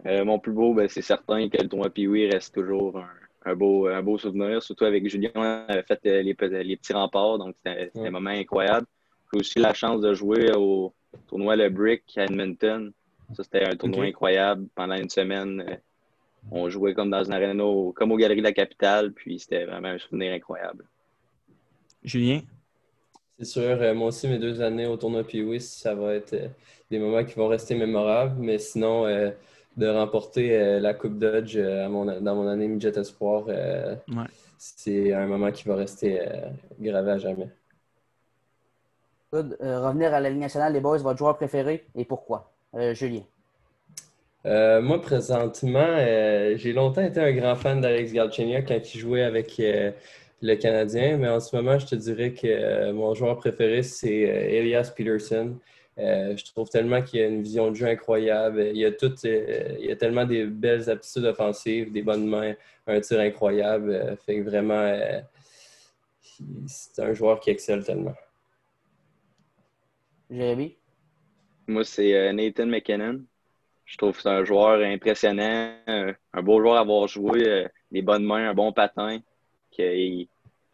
Euh, 0.07 0.25
mon 0.25 0.39
plus 0.39 0.53
beau, 0.53 0.75
ben, 0.75 0.89
c'est 0.89 1.03
certain 1.03 1.49
que 1.49 1.61
le 1.61 1.69
tournoi 1.69 1.91
Pee-Wee 1.91 2.31
reste 2.31 2.55
toujours 2.55 3.03
un, 3.45 3.55
beau, 3.55 3.87
un 3.87 4.03
beau 4.03 4.19
souvenir, 4.19 4.63
surtout 4.63 4.85
avec 4.85 5.09
Julien. 5.09 5.31
On 5.35 5.43
a 5.43 5.83
fait 5.83 6.01
euh, 6.07 6.23
les, 6.23 6.65
les 6.65 6.77
petits 6.77 6.93
remparts, 6.93 7.39
donc 7.39 7.55
c'était 7.57 7.91
un 7.95 8.11
moment 8.11 8.31
incroyable. 8.31 8.87
J'ai 9.33 9.41
aussi 9.41 9.59
la 9.59 9.75
chance 9.75 10.01
de 10.01 10.13
jouer 10.15 10.53
au 10.55 10.93
tournoi 11.27 11.57
Le 11.57 11.69
Brick 11.71 12.03
à 12.17 12.25
Edmonton. 12.25 12.93
Ça, 13.35 13.43
c'était 13.43 13.65
un 13.65 13.75
tournoi 13.75 14.05
incroyable. 14.05 14.67
Pendant 14.75 14.97
une 14.97 15.09
semaine, 15.09 15.81
on 16.51 16.69
jouait 16.69 16.95
comme 16.95 17.11
dans 17.11 17.25
une 17.25 17.33
arène, 17.33 17.63
comme 17.95 18.13
aux 18.13 18.17
Galeries 18.17 18.41
de 18.41 18.45
la 18.45 18.53
Capitale, 18.53 19.13
puis 19.13 19.39
c'était 19.39 19.65
vraiment 19.65 19.89
un 19.89 19.99
souvenir 19.99 20.33
incroyable. 20.33 20.85
Julien? 22.03 22.41
C'est 23.39 23.47
sûr, 23.47 23.63
euh, 23.63 23.95
moi 23.95 24.09
aussi, 24.09 24.29
mes 24.29 24.39
deux 24.39 24.61
années 24.61 24.87
au 24.87 24.97
tournoi 24.97 25.25
Pee 25.25 25.61
ça 25.61 25.95
va 25.95 26.15
être 26.15 26.35
euh, 26.35 26.49
des 26.91 26.99
moments 26.99 27.25
qui 27.25 27.35
vont 27.35 27.49
rester 27.49 27.75
mémorables, 27.75 28.37
mais 28.39 28.59
sinon, 28.59 29.07
euh, 29.07 29.31
de 29.77 29.89
remporter 29.89 30.79
la 30.79 30.95
Coupe 30.95 31.19
Dodge 31.19 31.59
dans 31.59 31.91
mon 32.37 32.47
année 32.47 32.69
Midget 32.69 32.97
Espoir, 32.97 33.47
c'est 34.57 35.13
un 35.13 35.27
moment 35.27 35.51
qui 35.51 35.67
va 35.67 35.75
rester 35.75 36.21
gravé 36.79 37.11
à 37.11 37.19
jamais. 37.19 37.49
revenir 39.33 40.15
à 40.15 40.21
la 40.21 40.31
Ligue 40.31 40.39
nationale, 40.39 40.75
les 40.75 40.81
boys, 40.81 40.99
votre 40.99 41.19
joueur 41.19 41.37
préféré 41.37 41.89
et 41.97 42.05
pourquoi? 42.05 42.53
Julien. 42.93 43.23
Euh, 44.47 44.83
moi, 44.83 45.01
présentement, 45.01 45.79
euh, 45.81 46.57
j'ai 46.57 46.73
longtemps 46.73 47.03
été 47.03 47.21
un 47.21 47.33
grand 47.33 47.57
fan 47.57 47.81
d'Alex 47.81 48.13
Galchenyuk 48.13 48.69
quand 48.69 48.95
il 48.95 49.01
jouait 49.01 49.23
avec 49.23 49.61
le 50.43 50.55
Canadien, 50.57 51.17
mais 51.17 51.29
en 51.29 51.41
ce 51.41 51.57
moment, 51.57 51.79
je 51.79 51.87
te 51.87 51.95
dirais 51.95 52.33
que 52.35 52.93
mon 52.93 53.15
joueur 53.15 53.37
préféré, 53.39 53.83
c'est 53.83 54.13
Elias 54.13 54.93
Peterson. 54.95 55.59
je 55.97 56.45
trouve 56.53 56.69
tellement 56.69 57.01
qu'il 57.03 57.21
a 57.23 57.27
une 57.27 57.43
vision 57.43 57.71
de 57.71 57.75
jeu 57.77 57.87
incroyable. 57.87 58.71
Il 58.75 58.85
a, 58.85 58.93
tout, 58.93 59.15
il 59.25 59.91
a 59.91 59.97
tellement 59.97 60.27
des 60.27 60.45
belles 60.45 60.91
aptitudes 60.91 61.25
offensives, 61.25 61.93
des 61.93 62.03
bonnes 62.03 62.27
mains, 62.27 62.55
un 62.87 63.01
tir 63.01 63.21
incroyable. 63.21 64.17
fait 64.27 64.37
que 64.37 64.43
vraiment, 64.43 64.95
c'est 66.67 67.03
un 67.03 67.13
joueur 67.15 67.41
qui 67.41 67.51
excelle 67.51 67.85
tellement. 67.85 68.15
Jérémy? 70.31 70.77
Moi, 71.67 71.85
c'est 71.85 72.15
euh, 72.15 72.33
Nathan 72.33 72.67
McKinnon. 72.67 73.25
Je 73.85 73.97
trouve 73.99 74.17
que 74.17 74.23
c'est 74.23 74.29
un 74.29 74.45
joueur 74.45 74.81
impressionnant, 74.81 75.75
euh, 75.89 76.13
un 76.33 76.43
beau 76.43 76.61
joueur 76.61 76.77
à 76.77 76.81
avoir 76.81 77.07
joué, 77.07 77.47
euh, 77.47 77.69
des 77.91 78.03
bonnes 78.03 78.25
mains, 78.25 78.51
un 78.51 78.55
bon 78.55 78.73
patin. 78.73 79.21
il, 79.79 80.29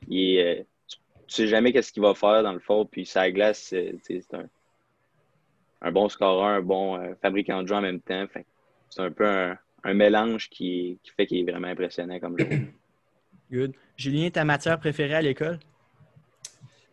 il 0.09 0.66
tu 0.88 1.37
sais 1.37 1.46
jamais 1.46 1.73
qu'est-ce 1.73 1.92
qu'il 1.92 2.03
va 2.03 2.14
faire 2.14 2.42
dans 2.42 2.53
le 2.53 2.59
fond, 2.59 2.85
puis 2.85 3.07
sa 3.07 3.31
glace, 3.31 3.73
c'est 4.03 4.25
un, 5.81 5.92
bon 5.92 6.09
scoreur, 6.09 6.44
un 6.44 6.61
bon 6.61 7.14
fabricant 7.23 7.62
de 7.62 7.68
jeu 7.68 7.77
en 7.77 7.81
même 7.81 8.01
temps. 8.01 8.27
c'est 8.88 9.01
un 9.01 9.12
peu 9.12 9.29
un, 9.29 9.94
mélange 9.94 10.49
qui, 10.51 10.99
qui 11.05 11.12
fait 11.12 11.27
qu'il 11.27 11.38
est 11.38 11.51
vraiment 11.51 11.68
impressionnant 11.68 12.18
comme 12.18 12.37
joueur. 12.37 12.51
Good. 13.53 13.73
Julien, 13.96 14.31
ta 14.31 14.44
matière 14.44 14.79
préférée 14.79 15.14
à 15.14 15.23
l'école? 15.23 15.59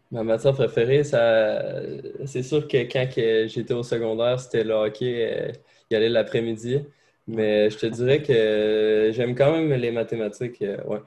Ma 0.09 0.23
matière 0.23 0.53
préférée, 0.53 1.03
ça, 1.03 1.81
c'est 2.25 2.41
sûr 2.41 2.67
que 2.67 2.77
quand 2.77 3.07
j'étais 3.47 3.73
au 3.73 3.83
secondaire, 3.83 4.39
c'était 4.39 4.63
le 4.63 4.73
hockey, 4.73 5.49
euh, 5.49 5.51
y 5.91 5.95
aller 5.95 6.09
l'après-midi. 6.09 6.79
Mais 7.27 7.69
je 7.69 7.77
te 7.77 7.85
dirais 7.85 8.21
que 8.21 9.11
j'aime 9.13 9.35
quand 9.35 9.51
même 9.51 9.73
les 9.73 9.91
mathématiques. 9.91 10.61
Euh, 10.61 10.81
ouais. 10.85 11.01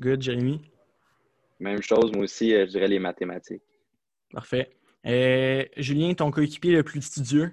Good, 0.00 0.22
Jérémy. 0.22 0.60
Même 1.60 1.82
chose, 1.82 2.12
moi 2.12 2.24
aussi, 2.24 2.54
euh, 2.54 2.66
je 2.66 2.70
dirais 2.70 2.88
les 2.88 2.98
mathématiques. 2.98 3.62
Parfait. 4.32 4.70
Julien, 5.76 6.14
ton 6.14 6.30
coéquipier 6.30 6.72
le 6.72 6.82
plus 6.82 7.02
studieux? 7.02 7.52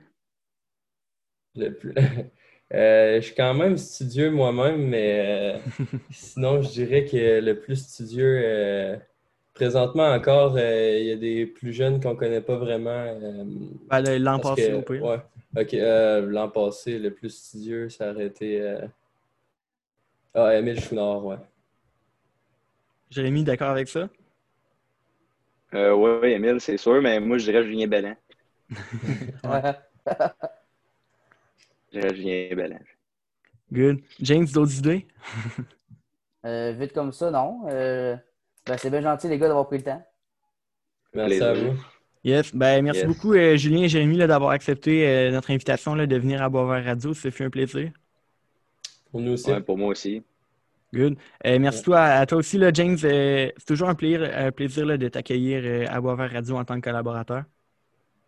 Le 1.55 1.69
plus. 1.71 1.93
je 2.71 3.19
suis 3.21 3.35
quand 3.35 3.53
même 3.53 3.77
studieux 3.77 4.31
moi-même, 4.31 4.87
mais 4.87 5.59
sinon, 6.11 6.61
je 6.61 6.69
dirais 6.69 7.05
que 7.05 7.41
le 7.41 7.59
plus 7.59 7.75
studieux 7.75 8.99
Présentement 9.53 10.11
encore, 10.11 10.55
euh, 10.57 10.97
il 10.99 11.05
y 11.05 11.11
a 11.11 11.15
des 11.15 11.45
plus 11.45 11.73
jeunes 11.73 12.01
qu'on 12.01 12.11
ne 12.11 12.15
connaît 12.15 12.41
pas 12.41 12.55
vraiment. 12.55 12.89
Euh, 12.89 13.43
ben, 13.87 14.17
l'an 14.17 14.39
passé, 14.39 14.73
au 14.73 14.81
pire. 14.81 15.03
Ouais. 15.03 15.17
OK. 15.55 15.73
Euh, 15.73 16.21
l'an 16.21 16.49
passé, 16.49 16.97
le 16.99 17.13
plus 17.13 17.29
studieux, 17.29 17.89
ça 17.89 18.11
aurait 18.11 18.27
été. 18.27 18.77
Ah, 20.33 20.55
Émile 20.55 20.81
Chouinard, 20.81 21.23
ouais. 21.25 21.37
Jérémy, 23.09 23.43
d'accord 23.43 23.69
avec 23.69 23.87
ça? 23.87 24.09
oui, 25.71 26.09
oui, 26.21 26.31
Émile, 26.31 26.59
c'est 26.59 26.77
sûr, 26.77 27.01
mais 27.01 27.19
moi, 27.19 27.37
je 27.37 27.45
dirais 27.45 27.63
Julien 27.63 27.87
Bellin. 27.87 28.15
je 28.69 28.75
dirais 31.91 32.15
Julien 32.15 32.55
Bellin. 32.55 32.79
Good. 33.71 34.01
James, 34.19 34.47
d'autres 34.47 34.77
idées? 34.77 35.07
vite 36.43 36.93
comme 36.93 37.11
ça, 37.11 37.29
non. 37.29 37.67
Ben, 37.67 38.77
c'est 38.77 38.89
bien 38.89 39.01
gentil, 39.01 39.27
les 39.27 39.37
gars, 39.37 39.47
d'avoir 39.47 39.67
pris 39.67 39.77
le 39.77 39.83
temps. 39.83 40.03
Merci 41.13 41.43
à 41.43 41.53
vous. 41.53 41.77
Yes, 42.23 42.55
ben, 42.55 42.81
merci 42.83 43.05
beaucoup, 43.05 43.33
euh, 43.33 43.57
Julien 43.57 43.83
et 43.83 43.89
Jérémy, 43.89 44.17
d'avoir 44.17 44.51
accepté 44.51 45.07
euh, 45.07 45.31
notre 45.31 45.51
invitation 45.51 45.93
là, 45.93 46.07
de 46.07 46.15
venir 46.15 46.41
à 46.41 46.49
Boisvert 46.49 46.85
Radio. 46.85 47.13
Ça 47.13 47.29
fait 47.31 47.45
un 47.45 47.49
plaisir. 47.49 47.91
Pour 49.11 49.21
nous 49.21 49.33
aussi. 49.33 49.51
pour 49.65 49.77
moi 49.77 49.89
aussi. 49.89 50.23
Good. 50.93 51.17
Euh, 51.45 51.59
merci 51.59 51.83
toi, 51.83 52.01
à 52.01 52.25
toi 52.25 52.37
aussi, 52.37 52.57
là, 52.57 52.71
James. 52.73 52.97
c'est 52.97 53.53
toujours 53.67 53.89
un 53.89 53.95
plaisir, 53.95 54.29
un 54.33 54.51
plaisir 54.51 54.85
de 54.97 55.07
t'accueillir 55.09 55.91
à 55.91 55.99
Boisvert 55.99 56.31
Radio 56.31 56.57
en 56.57 56.63
tant 56.63 56.75
que 56.75 56.81
collaborateur. 56.81 57.43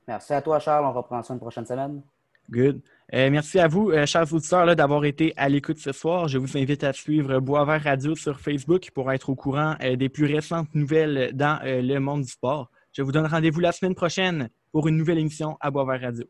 Merci 0.08 0.34
à 0.34 0.42
toi, 0.42 0.60
Charles. 0.60 0.86
On 0.86 0.94
reprend 0.94 1.24
ça 1.24 1.34
une 1.34 1.40
prochaine 1.40 1.66
semaine. 1.66 2.02
Good. 2.50 2.82
Euh, 3.14 3.30
merci 3.30 3.60
à 3.60 3.68
vous, 3.68 3.92
euh, 3.92 4.06
chers 4.06 4.32
auditeurs, 4.34 4.76
d'avoir 4.76 5.06
été 5.06 5.34
à 5.38 5.50
l'écoute 5.50 5.78
ce 5.78 5.92
soir. 5.92 6.28
Je 6.28 6.38
vous 6.38 6.58
invite 6.58 6.84
à 6.84 6.94
suivre 6.94 7.40
Boisvert 7.40 7.84
Radio 7.84 8.16
sur 8.16 8.40
Facebook 8.40 8.90
pour 8.94 9.12
être 9.12 9.30
au 9.30 9.36
courant 9.36 9.76
euh, 9.82 9.96
des 9.96 10.10
plus 10.10 10.26
récentes 10.26 10.74
nouvelles 10.74 11.32
dans 11.34 11.60
le 11.64 12.00
monde 12.00 12.24
du 12.24 12.30
sport. 12.30 12.70
Je 12.96 13.02
vous 13.02 13.12
donne 13.12 13.26
rendez-vous 13.26 13.60
la 13.60 13.74
semaine 13.74 13.94
prochaine 13.94 14.50
pour 14.72 14.88
une 14.88 14.96
nouvelle 14.96 15.18
émission 15.18 15.58
à 15.60 15.70
Boisvert 15.70 16.00
Radio. 16.00 16.26